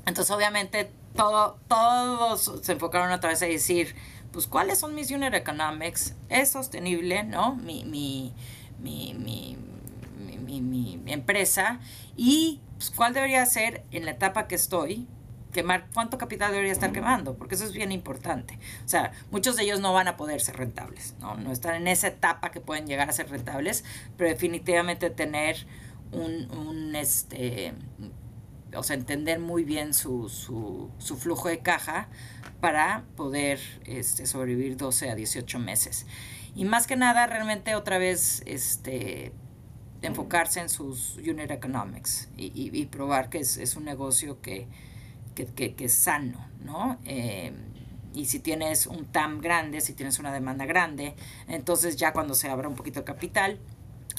Entonces, 0.06 0.30
obviamente, 0.30 0.92
todo, 1.16 1.58
todos 1.66 2.60
se 2.62 2.70
enfocaron 2.70 3.10
otra 3.10 3.30
vez 3.30 3.42
a 3.42 3.46
decir, 3.46 3.96
pues, 4.32 4.46
¿cuáles 4.46 4.78
son 4.78 4.94
mis 4.94 5.10
unit 5.10 5.34
economics? 5.34 6.14
¿Es 6.28 6.52
sostenible, 6.52 7.24
no? 7.24 7.56
Mi, 7.56 7.82
mi, 7.82 8.32
mi, 8.78 9.14
mi, 9.14 9.58
mi, 10.60 10.96
mi 10.96 11.12
empresa. 11.12 11.80
Y 12.16 12.60
pues, 12.76 12.90
¿cuál 12.90 13.12
debería 13.12 13.44
ser 13.46 13.84
en 13.90 14.06
la 14.06 14.12
etapa 14.12 14.48
que 14.48 14.54
estoy? 14.54 15.06
Quemar, 15.52 15.88
¿Cuánto 15.92 16.16
capital 16.16 16.52
debería 16.52 16.72
estar 16.72 16.92
quemando? 16.92 17.36
Porque 17.36 17.56
eso 17.56 17.64
es 17.64 17.72
bien 17.72 17.92
importante. 17.92 18.58
O 18.84 18.88
sea, 18.88 19.12
muchos 19.30 19.56
de 19.56 19.64
ellos 19.64 19.80
no 19.80 19.92
van 19.92 20.08
a 20.08 20.16
poder 20.16 20.40
ser 20.40 20.56
rentables, 20.56 21.14
¿no? 21.20 21.34
No 21.34 21.52
están 21.52 21.74
en 21.74 21.88
esa 21.88 22.06
etapa 22.06 22.50
que 22.52 22.60
pueden 22.60 22.86
llegar 22.86 23.10
a 23.10 23.12
ser 23.12 23.28
rentables, 23.28 23.84
pero 24.16 24.30
definitivamente 24.30 25.10
tener 25.10 25.66
un, 26.12 26.94
este, 26.94 27.74
o 28.74 28.82
sea, 28.82 28.96
entender 28.96 29.40
muy 29.40 29.64
bien 29.64 29.92
su, 29.92 30.28
su, 30.28 30.90
su, 30.98 31.16
flujo 31.16 31.48
de 31.48 31.58
caja 31.58 32.08
para 32.60 33.04
poder 33.16 33.60
este, 33.84 34.26
sobrevivir 34.26 34.76
12 34.76 35.10
a 35.10 35.14
18 35.14 35.58
meses. 35.58 36.06
Y 36.54 36.64
más 36.64 36.86
que 36.86 36.96
nada, 36.96 37.26
realmente 37.26 37.74
otra 37.74 37.98
vez, 37.98 38.42
este, 38.46 39.32
enfocarse 40.02 40.60
en 40.60 40.68
sus 40.68 41.16
unit 41.18 41.50
economics 41.50 42.28
y, 42.36 42.86
probar 42.86 43.28
que 43.28 43.38
es, 43.38 43.76
un 43.76 43.84
negocio 43.84 44.40
que, 44.40 44.66
que, 45.34 45.74
es 45.78 45.92
sano, 45.92 46.46
¿no? 46.64 46.98
Eh, 47.04 47.52
y 48.12 48.26
si 48.26 48.40
tienes 48.40 48.86
un 48.86 49.06
TAM 49.06 49.40
grande, 49.40 49.80
si 49.80 49.92
tienes 49.92 50.18
una 50.18 50.32
demanda 50.32 50.66
grande, 50.66 51.14
entonces 51.48 51.96
ya 51.96 52.12
cuando 52.12 52.34
se 52.34 52.48
abra 52.48 52.68
un 52.68 52.74
poquito 52.74 53.00
el 53.00 53.04
capital, 53.04 53.58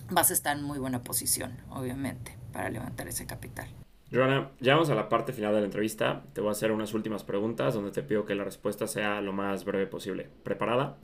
vas 0.09 0.29
a 0.29 0.33
estar 0.33 0.57
en 0.57 0.63
muy 0.63 0.79
buena 0.79 1.03
posición, 1.03 1.57
obviamente, 1.69 2.37
para 2.53 2.69
levantar 2.69 3.07
ese 3.07 3.25
capital. 3.25 3.67
Joana, 4.13 4.49
llegamos 4.59 4.89
a 4.89 4.95
la 4.95 5.07
parte 5.07 5.31
final 5.31 5.53
de 5.53 5.61
la 5.61 5.65
entrevista. 5.65 6.23
Te 6.33 6.41
voy 6.41 6.49
a 6.49 6.51
hacer 6.51 6.73
unas 6.73 6.93
últimas 6.93 7.23
preguntas 7.23 7.73
donde 7.73 7.91
te 7.91 8.03
pido 8.03 8.25
que 8.25 8.35
la 8.35 8.43
respuesta 8.43 8.85
sea 8.85 9.21
lo 9.21 9.31
más 9.31 9.63
breve 9.63 9.87
posible. 9.87 10.27
¿Preparada? 10.43 10.97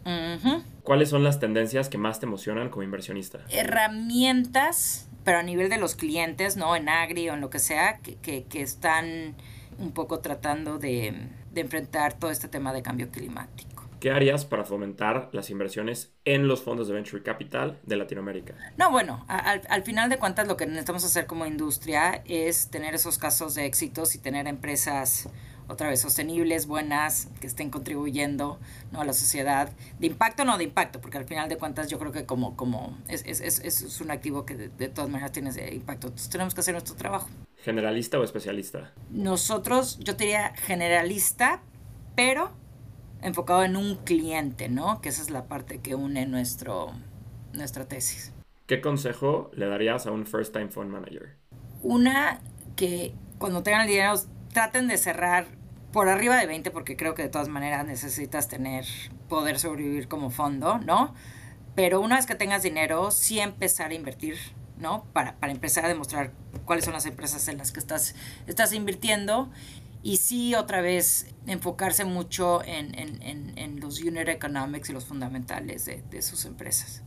¿Cuáles 0.84 1.10
son 1.10 1.24
las 1.24 1.40
tendencias 1.40 1.88
que 1.88 1.98
más 1.98 2.20
te 2.20 2.26
emocionan 2.26 2.70
como 2.70 2.84
inversionista? 2.84 3.40
Herramientas, 3.50 5.10
pero 5.24 5.38
a 5.38 5.44
nivel 5.44 5.70
de 5.70 5.78
los 5.78 5.96
clientes, 5.96 6.58
¿no? 6.58 6.76
En 6.76 6.90
Agri 6.90 7.30
o 7.30 7.34
en 7.34 7.40
lo 7.40 7.50
que 7.50 7.60
sea, 7.60 8.00
que, 8.00 8.44
que, 8.44 8.62
están 8.62 9.36
un 9.80 9.94
poco 9.94 10.20
tratando 10.20 10.78
de, 10.78 11.14
de 11.54 11.62
enfrentar 11.62 12.14
todo 12.14 12.30
este 12.30 12.50
tema 12.50 12.74
de 12.74 12.82
cambio 12.82 13.10
climático. 13.10 13.77
¿Qué 14.00 14.12
harías 14.12 14.46
para 14.46 14.64
fomentar 14.64 15.30
las 15.32 15.50
inversiones 15.50 16.14
en 16.24 16.48
los 16.48 16.62
fondos 16.62 16.88
de 16.88 16.94
Venture 16.94 17.24
Capital 17.24 17.80
de 17.84 17.96
Latinoamérica? 17.96 18.54
No, 18.78 18.92
bueno, 18.92 19.26
al, 19.28 19.84
final 19.84 20.10
de 20.10 20.20
cuentas 20.20 20.48
lo 20.48 20.56
que 20.56 20.68
necesitamos 20.68 21.04
hacer 21.04 21.26
como 21.26 21.48
industria 21.48 22.22
es 22.26 22.70
tener 22.70 22.94
esos 22.94 23.18
casos 23.18 23.56
de 23.56 23.66
éxitos 23.66 24.14
y 24.14 24.20
tener 24.20 24.46
empresas 24.48 25.30
otra 25.68 25.90
vez 25.90 26.00
sostenibles, 26.00 26.68
buenas, 26.68 27.30
que 27.42 27.48
estén 27.48 27.72
contribuyendo 27.72 28.60
¿no? 28.92 29.02
a 29.02 29.06
la 29.06 29.14
sociedad. 29.14 29.72
De 30.00 30.06
impacto, 30.06 30.46
no 30.46 30.60
de 30.60 30.66
impacto, 30.66 31.02
porque 31.02 31.18
al 31.18 31.26
final 31.26 31.50
de 31.50 31.58
cuentas 31.58 31.90
yo 31.90 31.98
creo 31.98 32.12
que 32.12 32.26
como, 32.26 32.56
como 32.56 32.96
es, 33.08 33.24
es, 33.26 33.42
es, 33.42 33.60
es 33.60 34.00
un 34.00 34.12
activo 34.12 34.46
que 34.46 34.56
de, 34.56 34.70
de, 34.70 34.90
todas 34.90 35.10
maneras 35.10 35.32
tiene 35.32 35.50
ese 35.50 35.74
impacto. 35.74 36.08
Entonces 36.08 36.30
tenemos 36.30 36.54
que 36.54 36.62
hacer 36.62 36.74
nuestro 36.74 36.96
trabajo. 36.96 37.30
¿Generalista 37.64 38.20
o 38.20 38.24
especialista? 38.24 38.94
Nosotros, 39.10 39.98
yo 40.00 40.14
diría 40.14 40.54
generalista, 40.56 41.62
pero 42.16 42.52
enfocado 43.22 43.64
en 43.64 43.76
un 43.76 43.96
cliente, 43.98 44.70
¿no? 44.70 45.02
Que 45.02 45.10
esa 45.10 45.22
es 45.22 45.30
la 45.30 45.46
parte 45.46 45.80
que 45.80 45.96
une 45.96 46.26
nuestro, 46.26 46.94
nuestra 47.54 47.88
tesis. 47.88 48.34
¿Qué 48.68 48.82
consejo 48.82 49.50
le 49.54 49.68
darías 49.68 50.06
a 50.08 50.12
un 50.12 50.26
first 50.26 50.54
time 50.54 50.70
fund 50.70 50.92
manager? 50.92 51.36
Una 51.82 52.42
que 52.76 53.14
cuando 53.38 53.64
tengan 53.64 53.82
el 53.82 53.88
dinero 53.88 54.14
traten 54.52 54.88
de 54.88 54.98
cerrar 54.98 55.48
por 55.92 56.10
arriba 56.10 56.36
de 56.38 56.48
20 56.48 56.72
porque 56.72 56.98
creo 56.98 57.16
que 57.16 57.24
de 57.24 57.30
todas 57.30 57.48
maneras 57.48 57.86
necesitas 57.86 58.48
tener 58.48 58.86
poder 59.30 59.60
sobrevivir 59.60 60.08
como 60.08 60.30
fondo, 60.30 60.80
¿no? 60.80 61.14
Pero 61.76 62.02
una 62.02 62.16
vez 62.16 62.26
que 62.26 62.36
tengas 62.36 62.64
dinero, 62.64 63.12
sí 63.12 63.40
empezar 63.40 63.92
a 63.92 63.94
invertir, 63.94 64.36
¿no? 64.78 65.06
Para, 65.14 65.36
para 65.36 65.52
empezar 65.52 65.86
a 65.86 65.88
demostrar 65.88 66.32
cuáles 66.66 66.86
son 66.86 66.94
las 66.94 67.06
empresas 67.06 67.48
en 67.48 67.58
las 67.58 67.72
que 67.72 67.80
estás, 67.80 68.16
estás 68.48 68.74
invirtiendo 68.74 69.50
y 70.04 70.18
sí 70.18 70.56
otra 70.56 70.82
vez 70.82 71.34
enfocarse 71.48 72.06
mucho 72.06 72.62
en, 72.64 73.80
los 73.80 74.02
unit 74.02 74.28
economics 74.28 74.90
y 74.90 74.94
los 74.94 75.06
fundamentales 75.06 75.86
de, 75.86 76.22
sus 76.22 76.46
empresas. 76.46 77.04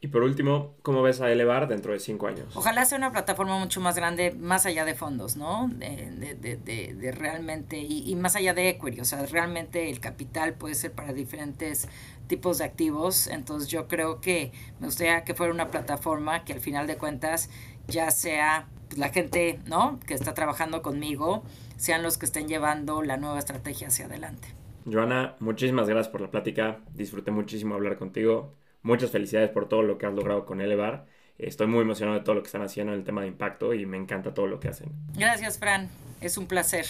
Y 0.00 0.08
por 0.08 0.22
último, 0.22 0.76
¿cómo 0.82 1.02
ves 1.02 1.20
a 1.20 1.32
Elevar 1.32 1.66
dentro 1.66 1.92
de 1.92 1.98
cinco 1.98 2.28
años? 2.28 2.56
Ojalá 2.56 2.84
sea 2.84 2.98
una 2.98 3.10
plataforma 3.10 3.58
mucho 3.58 3.80
más 3.80 3.96
grande, 3.96 4.30
más 4.30 4.64
allá 4.64 4.84
de 4.84 4.94
fondos, 4.94 5.36
¿no? 5.36 5.68
De, 5.68 7.12
realmente, 7.16 7.78
y, 7.78 8.08
y, 8.08 8.14
más 8.14 8.36
allá 8.36 8.54
de 8.54 8.68
equity, 8.68 9.00
o 9.00 9.04
sea, 9.04 9.26
realmente 9.26 9.90
el 9.90 9.98
capital 9.98 10.54
puede 10.54 10.76
ser 10.76 10.92
para 10.92 11.12
diferentes 11.12 11.88
tipos 12.28 12.58
de 12.58 12.64
activos. 12.64 13.26
Entonces 13.26 13.68
yo 13.68 13.88
creo 13.88 14.20
que 14.20 14.52
me 14.78 14.86
gustaría 14.86 15.24
que 15.24 15.34
fuera 15.34 15.52
una 15.52 15.68
plataforma 15.68 16.44
que 16.44 16.52
al 16.52 16.60
final 16.60 16.86
de 16.86 16.96
cuentas 16.96 17.50
ya 17.88 18.12
sea 18.12 18.68
pues, 18.88 18.98
la 18.98 19.08
gente, 19.08 19.58
¿no? 19.66 19.98
Que 20.06 20.14
está 20.14 20.34
trabajando 20.34 20.82
conmigo, 20.82 21.42
sean 21.78 22.02
los 22.02 22.18
que 22.18 22.26
estén 22.26 22.48
llevando 22.48 23.02
la 23.02 23.16
nueva 23.16 23.38
estrategia 23.38 23.88
hacia 23.88 24.04
adelante. 24.04 24.48
Joana, 24.84 25.36
muchísimas 25.38 25.88
gracias 25.88 26.08
por 26.08 26.20
la 26.20 26.30
plática. 26.30 26.80
Disfruté 26.92 27.30
muchísimo 27.30 27.74
hablar 27.74 27.96
contigo. 27.96 28.54
Muchas 28.82 29.10
felicidades 29.10 29.50
por 29.50 29.68
todo 29.68 29.82
lo 29.82 29.96
que 29.96 30.06
has 30.06 30.14
logrado 30.14 30.44
con 30.44 30.60
Elevar. 30.60 31.06
Estoy 31.38 31.68
muy 31.68 31.80
emocionado 31.80 32.18
de 32.18 32.24
todo 32.24 32.34
lo 32.34 32.42
que 32.42 32.46
están 32.46 32.62
haciendo 32.62 32.92
en 32.92 32.98
el 32.98 33.04
tema 33.04 33.22
de 33.22 33.28
impacto 33.28 33.72
y 33.72 33.86
me 33.86 33.96
encanta 33.96 34.34
todo 34.34 34.46
lo 34.46 34.60
que 34.60 34.68
hacen. 34.68 34.90
Gracias, 35.16 35.58
Fran. 35.58 35.88
Es 36.20 36.36
un 36.36 36.46
placer. 36.46 36.86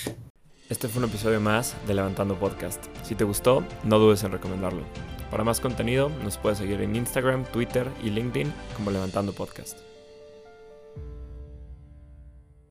Este 0.70 0.89
fue 0.89 1.03
un 1.03 1.09
episodio 1.09 1.41
más 1.41 1.74
de 1.86 1.95
Levantando 1.95 2.39
Podcast. 2.39 2.84
Si 3.03 3.14
te 3.14 3.24
gustó, 3.24 3.64
no 3.84 3.99
dudes 3.99 4.22
en 4.24 4.32
recomendarlo. 4.32 4.82
Para 5.30 5.45
más 5.45 5.61
contenido, 5.61 6.11
nos 6.22 6.39
puedes 6.39 6.59
seguir 6.59 6.80
en 6.80 6.97
Instagram, 6.97 7.45
Twitter 7.45 7.86
y 8.03 8.11
LinkedIn 8.11 8.53
como 8.76 8.91
Levantando 8.91 9.32
Podcast. 9.32 9.88